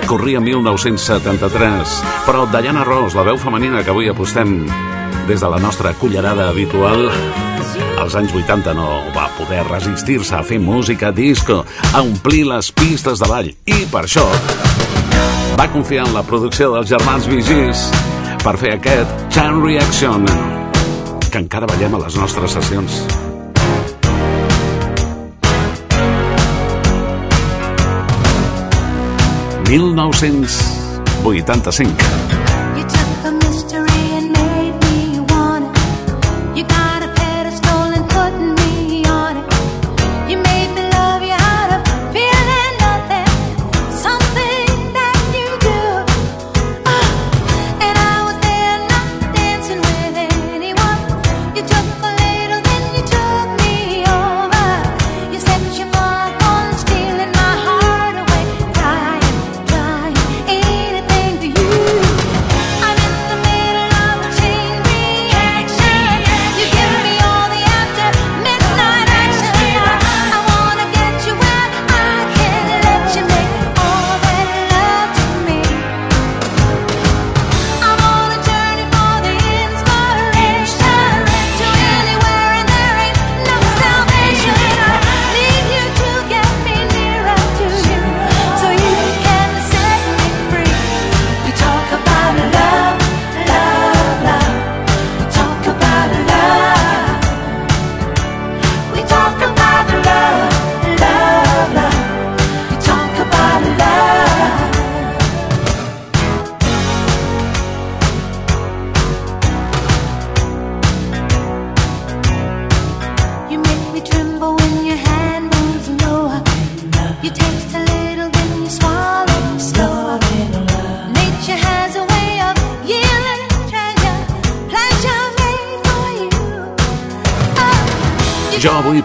Corria 0.06 0.38
1973, 0.40 2.02
però 2.26 2.46
Diana 2.46 2.84
Ross, 2.84 3.16
la 3.18 3.24
veu 3.26 3.38
femenina 3.42 3.82
que 3.82 3.90
avui 3.90 4.06
apostem 4.06 4.60
des 5.26 5.42
de 5.42 5.50
la 5.50 5.58
nostra 5.58 5.90
cullerada 5.98 6.46
habitual, 6.52 7.10
als 7.98 8.14
anys 8.14 8.30
80 8.38 8.76
no 8.78 9.02
va 9.16 9.26
poder 9.34 9.64
resistir-se 9.66 10.38
a 10.38 10.44
fer 10.46 10.60
música 10.62 11.10
disco, 11.10 11.64
a 11.92 12.04
omplir 12.06 12.46
les 12.46 12.70
pistes 12.70 13.18
de 13.18 13.26
ball, 13.26 13.50
i 13.50 13.82
per 13.90 14.06
això 14.06 14.28
va 15.58 15.66
confiar 15.74 16.06
en 16.06 16.14
la 16.14 16.22
producció 16.22 16.70
dels 16.76 16.94
germans 16.94 17.26
Vigis 17.26 17.88
per 18.46 18.54
fer 18.62 18.76
aquest 18.78 19.30
Chain 19.34 19.58
Reaction, 19.64 20.26
que 21.32 21.42
encara 21.42 21.66
ballem 21.66 21.98
a 21.98 22.06
les 22.06 22.22
nostres 22.22 22.54
sessions. 22.54 23.25
...1985. 29.66 32.55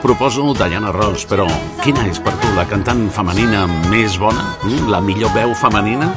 proposo 0.01 0.53
Diana 0.57 0.91
Ross, 0.91 1.25
però 1.29 1.45
quina 1.83 2.03
és 2.09 2.19
per 2.19 2.33
tu 2.41 2.49
la 2.57 2.65
cantant 2.69 3.05
femenina 3.13 3.67
més 3.91 4.17
bona? 4.19 4.55
Mm? 4.65 4.89
La 4.89 5.01
millor 5.01 5.31
veu 5.35 5.53
femenina? 5.57 6.09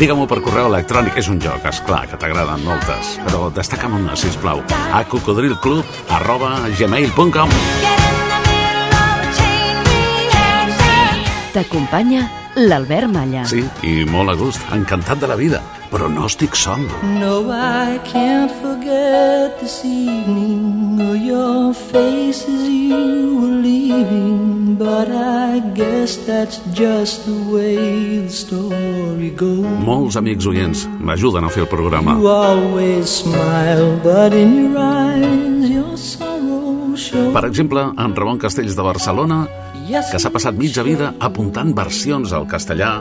Digue-m'ho 0.00 0.26
per 0.28 0.40
correu 0.44 0.68
electrònic, 0.68 1.16
és 1.20 1.28
un 1.32 1.38
joc, 1.40 1.64
és 1.68 1.80
clar 1.84 2.02
que 2.08 2.18
t'agraden 2.20 2.64
moltes, 2.64 3.14
però 3.24 3.46
destaca'm 3.52 3.96
una, 3.96 4.16
sisplau, 4.16 4.60
a 4.92 5.04
cocodrilclub 5.08 6.12
arroba 6.18 6.56
gmail.com. 6.76 7.52
T'acompanya 11.56 12.26
l'Albert 12.56 13.08
Malla. 13.12 13.46
Sí, 13.48 13.64
i 13.88 14.04
molt 14.08 14.32
a 14.32 14.36
gust, 14.36 14.64
encantat 14.76 15.20
de 15.24 15.32
la 15.32 15.40
vida, 15.40 15.62
però 15.92 16.08
no 16.12 16.28
estic 16.28 16.56
sol. 16.56 16.84
No, 17.16 17.46
I 17.52 18.00
can't 18.04 18.52
forget 18.60 19.60
this 19.60 19.80
evening 19.84 20.86
your 21.26 21.74
face 21.74 22.44
as 22.44 22.68
you 22.68 23.15
leaving. 23.96 24.76
But 24.76 25.08
I 25.08 25.60
guess 25.74 26.16
that's 26.28 26.60
just 26.72 27.24
the 27.24 27.38
way 27.48 28.20
the 28.20 28.30
story 28.30 29.30
goes. 29.32 29.64
Molts 29.80 30.16
amics 30.20 30.46
oients 30.46 30.84
m'ajuden 31.00 31.48
a 31.48 31.50
fer 31.50 31.64
el 31.64 31.70
programa. 31.70 32.16
You 32.20 32.28
always 32.28 33.08
smile, 33.08 33.96
but 34.04 34.36
in 34.36 34.52
your 34.60 34.76
eyes 34.76 35.70
your 35.70 35.96
sorrow 35.96 36.94
shows. 36.96 37.32
Per 37.32 37.44
exemple, 37.48 37.80
en 37.96 38.16
Ramon 38.16 38.38
Castells 38.38 38.76
de 38.76 38.82
Barcelona, 38.84 39.46
que 39.86 40.18
s'ha 40.20 40.32
passat 40.34 40.56
mitja 40.58 40.84
vida 40.84 41.14
apuntant 41.22 41.72
versions 41.72 42.32
al 42.36 42.46
castellà 42.50 42.98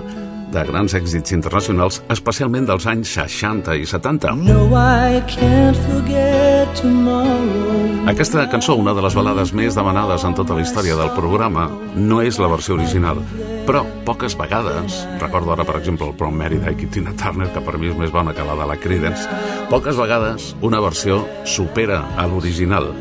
de 0.56 0.64
grans 0.64 0.93
èxits 0.95 1.34
internacionals, 1.36 1.99
especialment 2.14 2.68
dels 2.70 2.86
anys 2.88 3.12
60 3.18 3.76
i 3.76 3.86
70. 3.89 4.36
No, 4.45 4.70
I 4.72 5.20
can't 5.28 5.76
forget 5.89 6.72
tomorrow. 6.80 8.06
Aquesta 8.06 8.45
cançó, 8.49 8.76
una 8.80 8.93
de 8.93 9.01
les 9.01 9.16
balades 9.18 9.51
més 9.58 9.76
demanades 9.76 10.24
en 10.24 10.36
tota 10.38 10.56
la 10.56 10.62
història 10.62 10.95
del 10.95 11.12
programa, 11.18 11.68
no 11.95 12.22
és 12.22 12.38
la 12.39 12.47
versió 12.51 12.78
original, 12.78 13.20
però 13.66 13.82
poques 14.06 14.38
vegades, 14.38 15.01
recordo 15.20 15.56
ara 15.56 15.66
per 15.66 15.80
exemple 15.80 16.08
el 16.08 16.16
Prom 16.20 16.38
Mary 16.38 16.62
Dyke 16.62 16.86
i 16.86 16.91
Tina 16.93 17.16
Turner, 17.18 17.49
que 17.51 17.64
per 17.66 17.80
mi 17.82 17.89
és 17.89 17.97
més 17.97 18.14
bona 18.14 18.36
que 18.38 18.45
la 18.45 18.56
de 18.62 18.70
la 18.70 18.78
Creedence, 18.78 19.26
poques 19.74 19.97
vegades 19.97 20.53
una 20.62 20.84
versió 20.86 21.24
supera 21.49 22.03
a 22.16 22.30
l'original, 22.30 22.91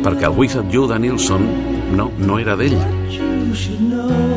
perquè 0.00 0.26
el 0.32 0.40
Without 0.40 0.72
You 0.72 0.88
de 0.88 0.98
Nilsson 1.04 1.46
no, 1.94 2.10
no 2.18 2.40
era 2.40 2.56
d'ell. 2.56 2.80
You 3.10 3.54
should 3.54 3.80
know. 3.90 4.29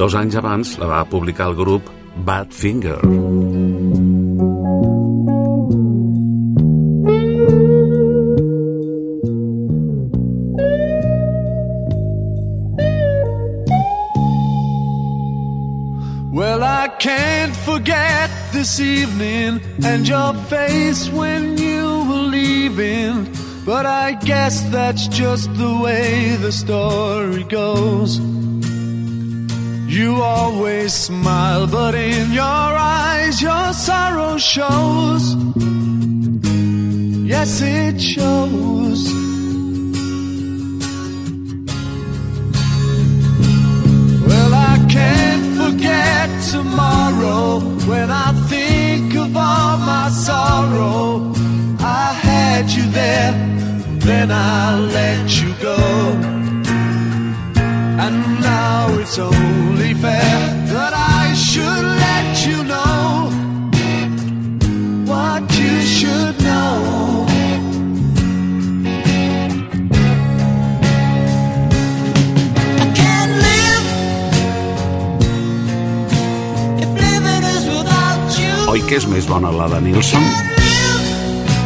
Dos 0.00 0.14
anys 0.16 0.32
abans 0.40 0.68
la 0.80 0.86
va 0.88 0.98
publicar 1.04 1.50
el 1.50 1.54
grup 1.58 1.88
Badfinger. 2.24 3.02
Well, 16.32 16.62
I 16.64 16.88
can't 16.98 17.54
forget 17.54 18.30
this 18.52 18.80
evening 18.80 19.60
and 19.84 20.08
your 20.08 20.32
face 20.48 21.10
when 21.10 21.58
you 21.58 22.06
were 22.08 22.26
leaving. 22.38 23.28
But 23.66 23.84
I 23.84 24.12
guess 24.24 24.62
that's 24.70 25.08
just 25.08 25.52
the 25.58 25.78
way 25.84 26.36
the 26.36 26.52
story 26.52 27.44
goes. 27.44 28.39
You 29.90 30.22
always 30.22 30.94
smile, 30.94 31.66
but 31.66 31.96
in 31.96 32.30
your 32.30 32.44
eyes 32.44 33.42
your 33.42 33.72
sorrow 33.72 34.38
shows. 34.38 35.34
Yes, 37.26 37.60
it 37.60 38.00
shows. 38.00 39.12
Well, 44.28 44.54
I 44.54 44.78
can't 44.88 45.46
forget 45.60 46.30
tomorrow 46.52 47.58
when 47.90 48.12
I 48.12 48.30
think 48.48 49.16
of 49.16 49.36
all 49.36 49.76
my 49.78 50.08
sorrow. 50.10 51.32
I 51.80 52.12
had 52.12 52.70
you 52.70 52.88
there, 52.92 53.32
then 54.06 54.30
I 54.30 54.78
let 54.78 55.42
you 55.42 55.52
go. 55.60 56.29
And 58.02 58.40
now 58.40 58.88
it's 58.98 59.18
only 59.18 59.92
fair 59.92 60.38
that 60.72 60.92
I 60.96 61.34
should 61.34 61.84
let 62.06 62.46
you 62.48 62.64
know 62.64 63.28
what 65.04 65.42
you 65.60 65.80
should 65.82 66.36
know. 66.40 67.26
Oi 78.70 78.80
que 78.86 79.00
és 79.00 79.06
més 79.10 79.26
bona 79.26 79.50
la 79.50 79.66
de 79.68 79.80
Nilsson? 79.82 80.24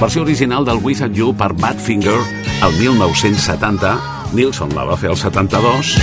Versió 0.01 0.25
original 0.25 0.65
del 0.65 0.81
Without 0.83 1.15
You 1.15 1.31
per 1.37 1.53
Badfinger 1.53 2.17
el 2.65 2.77
1970. 2.81 4.14
Nilsson 4.35 4.73
la 4.75 4.85
va 4.89 4.97
fer 4.99 5.13
el 5.13 5.17
72, 5.17 5.95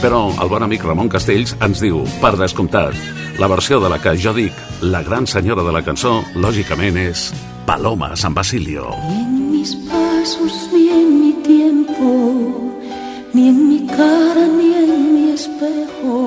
però 0.00 0.30
el 0.42 0.48
bon 0.48 0.64
amic 0.64 0.84
Ramon 0.86 1.10
Castells 1.12 1.52
ens 1.64 1.82
diu, 1.84 2.00
per 2.22 2.32
descomptat, 2.40 2.96
la 3.36 3.48
versió 3.52 3.78
de 3.82 3.90
la 3.92 3.98
que 4.00 4.14
jo 4.16 4.32
dic 4.36 4.56
la 4.80 5.02
gran 5.04 5.28
senyora 5.28 5.64
de 5.66 5.74
la 5.76 5.82
cançó, 5.84 6.14
lògicament 6.40 6.96
és 7.04 7.28
Paloma 7.68 8.14
San 8.16 8.34
Basilio. 8.34 8.88
Ni 9.04 9.20
en 9.20 9.50
mis 9.52 9.74
pasos, 9.90 10.56
ni 10.72 10.88
en 10.88 11.10
mi 11.20 11.32
tiempo, 11.44 12.12
ni 13.34 13.48
en 13.52 13.62
mi 13.68 13.80
cara, 13.92 14.46
ni 14.56 14.72
en 14.82 15.14
mi 15.14 15.30
espejo, 15.32 16.20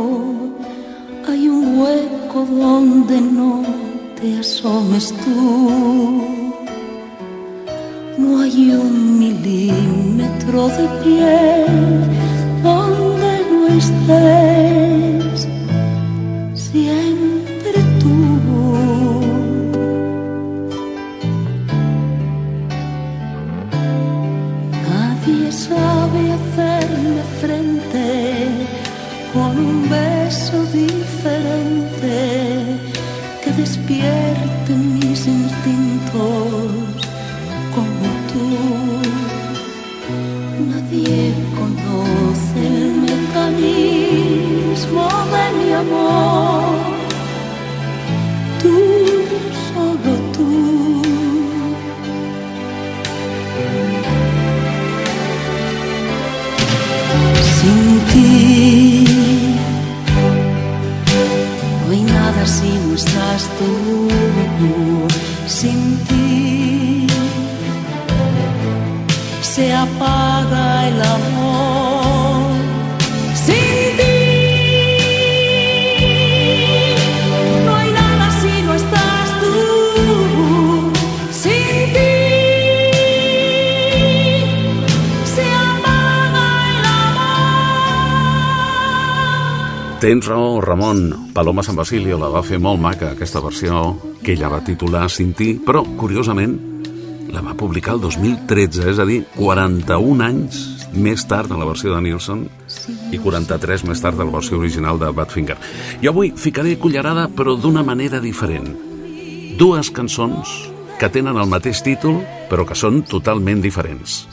hay 1.27 1.47
un 1.49 1.79
hueco 1.79 2.45
donde 2.45 3.21
no 3.21 3.63
te 4.19 4.39
asomes 4.39 5.13
tú. 5.25 6.38
No 8.19 8.41
hay 8.41 8.71
un 8.71 9.17
milímetro 9.17 10.67
de 10.67 10.85
piel 11.03 11.65
donde 12.61 13.31
no 13.49 13.67
estés, 13.77 15.28
Paloma 91.39 91.63
San 91.63 91.77
Basilio 91.77 92.17
la 92.19 92.27
va 92.27 92.41
fer 92.43 92.57
molt 92.59 92.81
maca, 92.83 93.13
aquesta 93.13 93.39
versió, 93.39 93.93
que 94.19 94.33
ella 94.33 94.49
va 94.51 94.57
titular 94.59 95.05
Sin 95.07 95.29
ti, 95.31 95.53
però, 95.55 95.85
curiosament, 95.95 96.57
la 97.31 97.39
va 97.39 97.53
publicar 97.55 97.93
el 97.95 98.01
2013, 98.03 98.89
és 98.91 98.99
a 98.99 99.05
dir, 99.07 99.21
41 99.37 100.25
anys 100.25 100.57
més 100.91 101.23
tard 101.31 101.47
de 101.47 101.55
la 101.55 101.69
versió 101.69 101.93
de 101.93 102.01
Nilsson, 102.03 102.41
i 103.15 103.21
43 103.23 103.85
més 103.87 104.03
tard 104.03 104.19
del 104.19 104.33
versió 104.35 104.59
original 104.59 104.99
de 104.99 105.13
Badfinger. 105.15 105.55
Jo 106.03 106.11
avui 106.11 106.33
ficaré 106.35 106.75
cullerada, 106.75 107.29
però 107.31 107.55
d'una 107.55 107.85
manera 107.87 108.19
diferent. 108.19 108.73
Dues 109.55 109.93
cançons 109.95 110.57
que 110.99 111.07
tenen 111.07 111.39
el 111.39 111.47
mateix 111.47 111.79
títol, 111.87 112.19
però 112.51 112.67
que 112.67 112.75
són 112.75 112.99
totalment 113.07 113.63
diferents. 113.63 114.25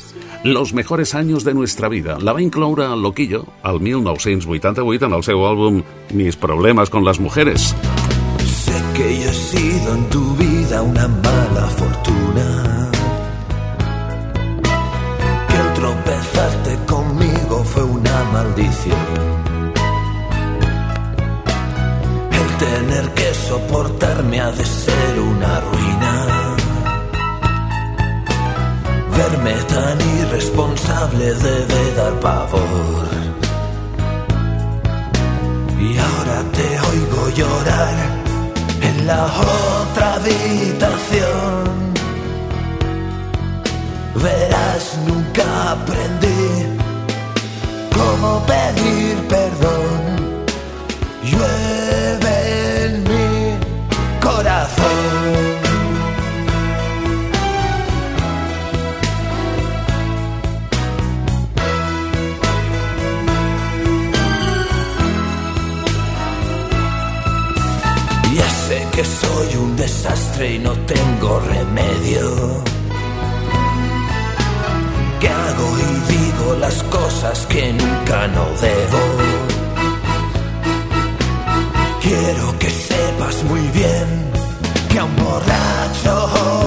Los 0.47 0.73
mejores 0.73 1.17
años 1.17 1.43
de 1.43 1.55
nuestra 1.55 1.89
vida. 1.89 2.19
La 2.21 2.33
va 2.33 2.41
incloure 2.41 2.85
el 2.85 3.03
Loquillo 3.03 3.47
el 3.65 3.81
1988 3.81 5.07
en 5.07 5.13
el 5.13 5.25
seu 5.25 5.43
àlbum 5.43 5.83
Mis 6.15 6.37
problemas 6.37 6.89
con 6.89 7.05
las 7.05 7.19
mujeres. 7.19 7.75
Sé 8.47 8.79
que 8.95 9.23
yo 9.23 9.29
he 9.29 9.35
sido 9.35 9.95
en 9.97 10.09
tu 10.09 10.37
vida 10.37 10.83
una 10.83 11.09
mala 11.09 11.67
fortuna. 11.81 12.91
Que 15.49 15.57
el 15.57 15.75
tropezarte 15.75 16.79
conmigo 16.87 17.65
fue 17.65 17.83
una 17.83 18.25
maldición. 18.33 19.07
El 22.31 22.49
tener 22.67 23.15
que 23.15 23.35
soportarme 23.35 24.41
ha 24.41 24.53
de 24.53 24.65
ser 24.65 25.19
una 25.19 25.61
ruina. 25.61 26.16
Verme 29.17 29.55
tan 29.73 29.99
irresponsable 30.19 31.27
debe 31.35 31.83
dar 31.97 32.21
pavor. 32.21 33.09
Y 35.81 35.97
ahora 36.07 36.39
te 36.57 36.69
oigo 36.91 37.31
llorar 37.31 37.97
en 38.83 39.07
la 39.07 39.25
otra 39.25 40.15
habitación. 40.15 41.65
Verás, 44.23 44.99
nunca 45.07 45.47
aprendí 45.73 46.47
cómo 47.97 48.45
pedir 48.45 49.17
perdón. 49.29 50.01
Llueve 51.31 52.85
en 52.85 53.03
mi 53.05 54.21
corazón. 54.21 55.16
Que 68.97 69.05
soy 69.05 69.57
un 69.57 69.77
desastre 69.77 70.55
y 70.55 70.59
no 70.59 70.73
tengo 70.73 71.39
remedio. 71.41 72.63
Que 75.21 75.29
hago 75.29 75.69
y 75.87 76.13
digo 76.13 76.57
las 76.59 76.83
cosas 76.85 77.47
que 77.47 77.75
nunca 77.75 78.27
no 78.29 78.45
debo. 78.67 79.03
Quiero 82.01 82.59
que 82.59 82.71
sepas 82.71 83.45
muy 83.45 83.65
bien 83.81 84.07
que 84.89 84.99
a 84.99 85.05
un 85.05 85.17
borracho 85.17 86.15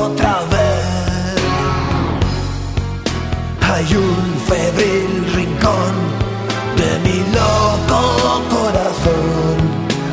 otra 0.05 0.35
vez 0.53 1.35
hay 3.71 3.87
un 3.95 4.21
febril 4.51 5.11
rincón 5.33 5.93
de 6.79 6.89
mi 7.05 7.17
loco 7.37 8.43
corazón. 8.55 9.48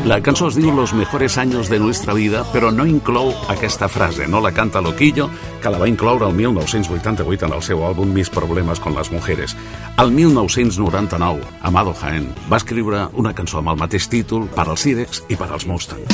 La 0.07 0.21
cançó 0.23 0.47
es 0.47 0.55
diu 0.55 0.71
Los 0.71 0.95
mejores 0.95 1.37
años 1.37 1.69
de 1.69 1.81
nuestra 1.81 2.15
vida, 2.15 2.45
però 2.53 2.71
no 2.71 2.85
inclou 2.87 3.33
aquesta 3.51 3.89
frase, 3.91 4.29
no 4.31 4.39
la 4.39 4.53
canta 4.55 4.81
Loquillo, 4.81 5.27
que 5.61 5.73
la 5.73 5.81
va 5.83 5.89
incloure 5.91 6.29
el 6.29 6.35
1988 6.39 7.47
en 7.49 7.55
el 7.57 7.63
seu 7.67 7.83
àlbum 7.83 8.15
Mis 8.15 8.31
problemas 8.31 8.79
con 8.79 8.95
las 8.95 9.11
mujeres. 9.11 9.57
El 9.99 10.13
1999, 10.13 11.43
Amado 11.61 11.93
Jaén 11.93 12.31
va 12.47 12.63
escriure 12.63 13.09
una 13.19 13.35
cançó 13.35 13.59
amb 13.59 13.75
el 13.75 13.83
mateix 13.83 14.07
títol 14.07 14.47
per 14.47 14.69
als 14.69 14.87
Sirex 14.87 15.25
i 15.27 15.35
per 15.35 15.51
als 15.51 15.67
Mustang. 15.67 16.07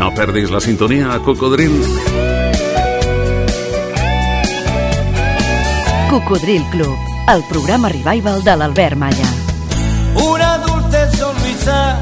No 0.00 0.08
perdis 0.16 0.48
la 0.50 0.64
sintonia, 0.64 1.18
Cocodril. 1.20 1.82
Cocodril 6.08 6.64
Club, 6.72 7.13
el 7.28 7.42
programa 7.48 7.88
revival 7.88 8.42
de 8.44 8.56
l'Albert 8.56 8.96
Malla. 8.96 9.28
Una 10.14 10.58
dulce 10.58 11.10
sonrisa, 11.16 11.98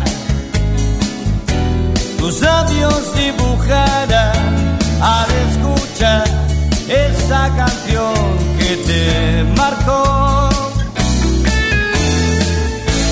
tus 2.18 2.40
labios 2.40 3.14
dibujarán. 3.14 4.78
Al 5.00 5.26
escuchar 5.48 6.24
esa 6.88 7.50
canción 7.56 8.14
que 8.58 8.76
te 8.86 9.44
marcó. 9.56 10.48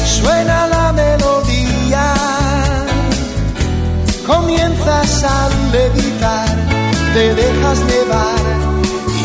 Suena 0.07 0.67
la 0.69 0.93
melodía, 0.93 2.15
comienzas 4.27 5.25
a 5.25 5.49
levitar, 5.73 6.49
te 7.15 7.35
dejas 7.35 7.79
llevar. 7.89 8.41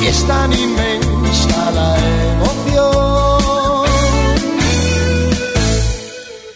Y 0.01 0.07
es 0.07 0.27
tan 0.27 0.51
inmensa 1.35 1.71
la 1.71 1.97
emoción. 1.97 3.85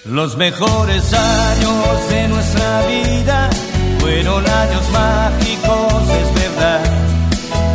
Los 0.05 0.37
mejores 0.37 1.13
años 1.13 2.09
de 2.09 2.27
nuestra 2.27 2.87
vida 2.87 3.49
fueron 3.99 4.47
años 4.47 4.83
mágicos, 4.91 6.03
es 6.21 6.33
verdad. 6.33 6.81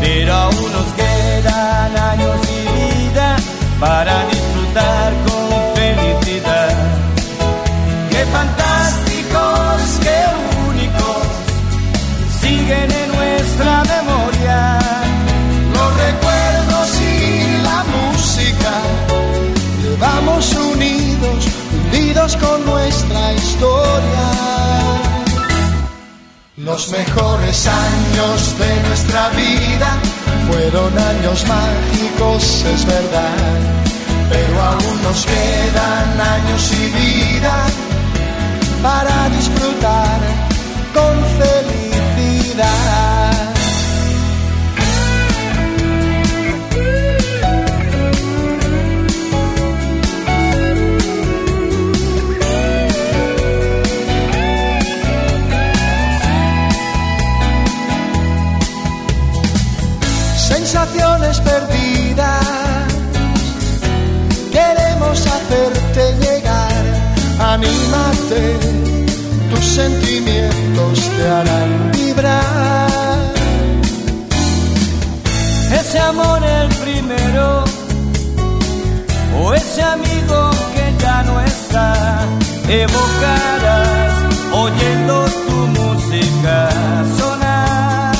Pero 0.00 0.34
aún 0.34 0.72
nos 0.72 0.93
con 22.40 22.64
nuestra 22.66 23.32
historia. 23.32 24.30
Los 26.56 26.88
mejores 26.90 27.66
años 27.66 28.58
de 28.58 28.88
nuestra 28.88 29.28
vida 29.30 29.98
fueron 30.48 30.98
años 30.98 31.44
mágicos, 31.46 32.64
es 32.74 32.84
verdad. 32.86 33.58
Pero 34.30 34.62
aún 34.62 35.02
nos 35.02 35.26
quedan 35.26 36.20
años 36.20 36.72
y 36.72 36.86
vida 36.90 37.66
para 38.82 39.28
disfrutar 39.30 40.20
con 40.94 41.14
felicidad. 41.38 41.43
Tus 69.50 69.64
sentimientos 69.64 70.98
te 71.16 71.28
harán 71.28 71.92
vibrar. 71.92 73.18
Ese 75.80 75.98
amor 75.98 76.42
el 76.44 76.68
primero, 76.84 77.64
o 79.40 79.54
ese 79.54 79.82
amigo 79.82 80.50
que 80.74 81.02
ya 81.02 81.22
no 81.24 81.40
está, 81.40 82.26
evocarás 82.68 84.14
oyendo 84.52 85.24
tu 85.46 85.56
música 85.78 86.68
sonar. 87.18 88.14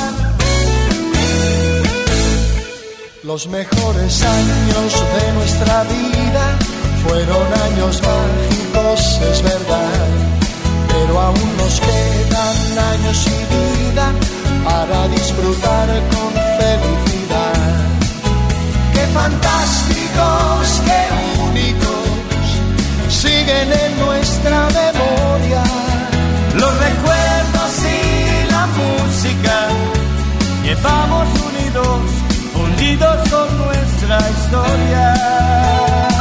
Los 3.22 3.46
mejores 3.48 4.22
años 4.22 4.92
de 5.16 5.32
nuestra 5.32 5.84
vida 5.84 6.63
fueron 7.07 7.46
años 7.68 8.00
mágicos, 8.02 9.20
es 9.30 9.42
verdad. 9.42 10.07
Pero 10.88 11.20
aún 11.20 11.57
nos 11.57 11.80
quedan 11.80 12.78
años 12.92 13.26
y 13.26 13.38
vida 13.55 14.07
para 14.64 15.09
disfrutar 15.09 15.88
con 16.12 16.30
felicidad. 16.61 17.55
Qué 18.94 19.05
fantásticos, 19.18 20.64
qué 20.86 21.02
únicos, 21.48 22.07
siguen 23.09 23.68
en 23.84 23.92
nuestra 24.05 24.59
memoria. 24.80 25.62
Los 26.55 26.72
recuerdos 26.86 27.72
y 27.98 28.52
la 28.52 28.66
música, 28.80 29.57
llevamos 30.62 31.28
unidos 31.48 32.24
unidos 32.55 33.28
con 33.30 33.59
nuestra 33.59 34.18
historia. 34.30 36.13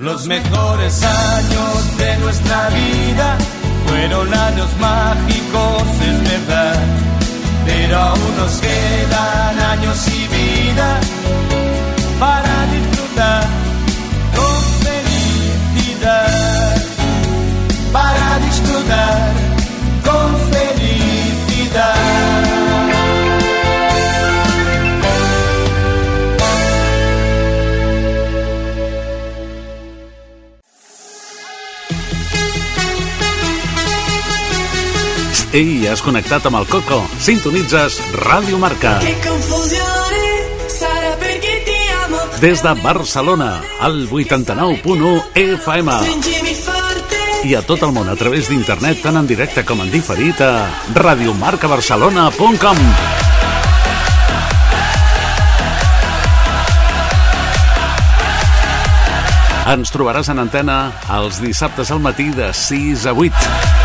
Los 0.00 0.26
mejores 0.26 1.02
años 1.02 1.96
de 1.96 2.16
nuestra 2.18 2.68
vida 2.68 3.38
fueron 3.86 4.32
años 4.32 4.68
mágicos, 4.78 5.82
es 6.02 6.22
verdad. 6.22 6.76
Pero 7.64 7.98
aún 7.98 8.36
nos 8.36 8.60
quedan 8.60 9.58
años 9.58 10.06
y 10.08 10.28
vida 10.28 11.00
para 12.20 12.66
disfrutar 12.66 13.44
con 14.36 14.62
felicidad. 14.84 16.76
Para 17.90 18.38
disfrutar 18.40 19.32
con 20.04 20.28
felicidad. 20.28 20.45
Ei, 35.56 35.86
has 35.88 36.02
connectat 36.04 36.44
amb 36.50 36.58
el 36.58 36.66
Coco. 36.68 36.98
Sintonitzes 37.16 37.94
Ràdio 38.12 38.58
Marca. 38.60 38.98
Che 39.00 39.14
confusione 39.24 40.68
sarà 40.68 41.14
perché 41.16 41.62
ti 41.64 41.76
amo. 42.04 42.18
Des 42.42 42.60
de 42.60 42.74
Barcelona, 42.82 43.62
al 43.80 44.04
89.1 44.04 45.22
FM. 45.32 45.94
I 47.48 47.56
a 47.56 47.62
tot 47.64 47.86
el 47.88 47.94
món 47.96 48.12
a 48.12 48.18
través 48.20 48.50
d'internet, 48.52 49.00
tant 49.00 49.16
en 49.16 49.24
directe 49.24 49.64
com 49.64 49.80
en 49.80 49.88
diferit, 49.88 50.42
a 50.44 50.68
radiomarcabarcelona.com. 50.92 52.84
Ens 59.72 59.88
trobaràs 59.90 60.28
en 60.36 60.44
antena 60.44 60.92
els 61.16 61.40
dissabtes 61.40 61.88
al 61.90 62.04
matí 62.04 62.28
de 62.36 62.52
6 62.52 63.08
a 63.08 63.16
8. 63.16 63.75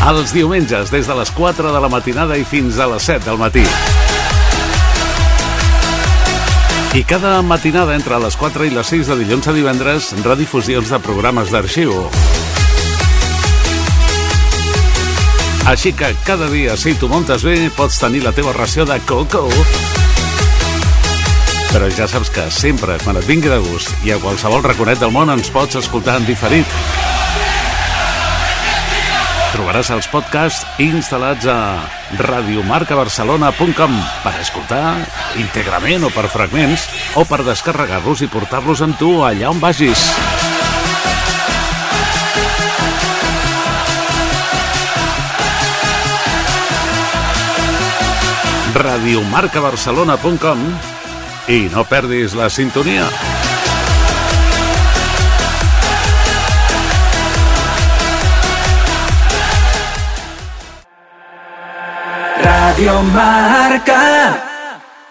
Els 0.00 0.32
diumenges, 0.32 0.88
des 0.88 1.04
de 1.04 1.14
les 1.14 1.30
4 1.36 1.72
de 1.74 1.80
la 1.84 1.88
matinada 1.92 2.38
i 2.40 2.44
fins 2.48 2.78
a 2.80 2.86
les 2.88 3.04
7 3.04 3.20
del 3.26 3.36
matí. 3.36 3.64
I 6.96 7.02
cada 7.04 7.34
matinada 7.44 7.92
entre 7.94 8.16
les 8.18 8.34
4 8.40 8.64
i 8.64 8.72
les 8.72 8.88
6 8.88 9.10
de 9.12 9.18
dilluns 9.20 9.46
a 9.46 9.52
divendres, 9.52 10.08
redifusions 10.24 10.88
de 10.88 10.98
programes 11.04 11.52
d'arxiu. 11.52 11.92
Així 15.68 15.92
que 15.92 16.08
cada 16.24 16.48
dia, 16.48 16.78
si 16.80 16.96
t'ho 16.96 17.12
muntes 17.12 17.44
bé, 17.44 17.68
pots 17.76 18.00
tenir 18.00 18.24
la 18.24 18.32
teva 18.32 18.56
ració 18.56 18.88
de 18.88 18.96
coco. 19.04 19.44
Però 21.70 21.92
ja 21.92 22.08
saps 22.08 22.32
que 22.34 22.48
sempre, 22.50 22.96
quan 23.04 23.20
et 23.20 23.28
vingui 23.28 23.52
de 23.52 23.60
gust 23.68 23.92
i 24.08 24.16
a 24.16 24.18
qualsevol 24.18 24.64
raconet 24.64 24.98
del 24.98 25.12
món 25.14 25.30
ens 25.30 25.52
pots 25.52 25.78
escoltar 25.84 26.16
en 26.18 26.26
diferit. 26.26 26.99
Trobaràs 29.70 29.90
els 29.94 30.06
podcasts 30.10 30.80
instal·lats 30.82 31.46
a 31.46 31.56
radiomarcabarcelona.com 32.18 33.92
per 34.24 34.32
escoltar 34.42 34.96
íntegrament 35.38 36.08
o 36.08 36.10
per 36.10 36.24
fragments 36.26 36.88
o 37.14 37.22
per 37.22 37.44
descarregar-los 37.46 38.24
i 38.26 38.28
portar-los 38.32 38.82
amb 38.82 38.98
tu 38.98 39.12
allà 39.22 39.46
on 39.54 39.62
vagis. 39.62 40.02
radiomarcabarcelona.com 48.74 50.66
i 51.46 51.68
no 51.70 51.86
perdis 51.86 52.34
la 52.34 52.50
sintonia. 52.50 53.06
Radio 62.42 63.02
Marca. 63.02 64.49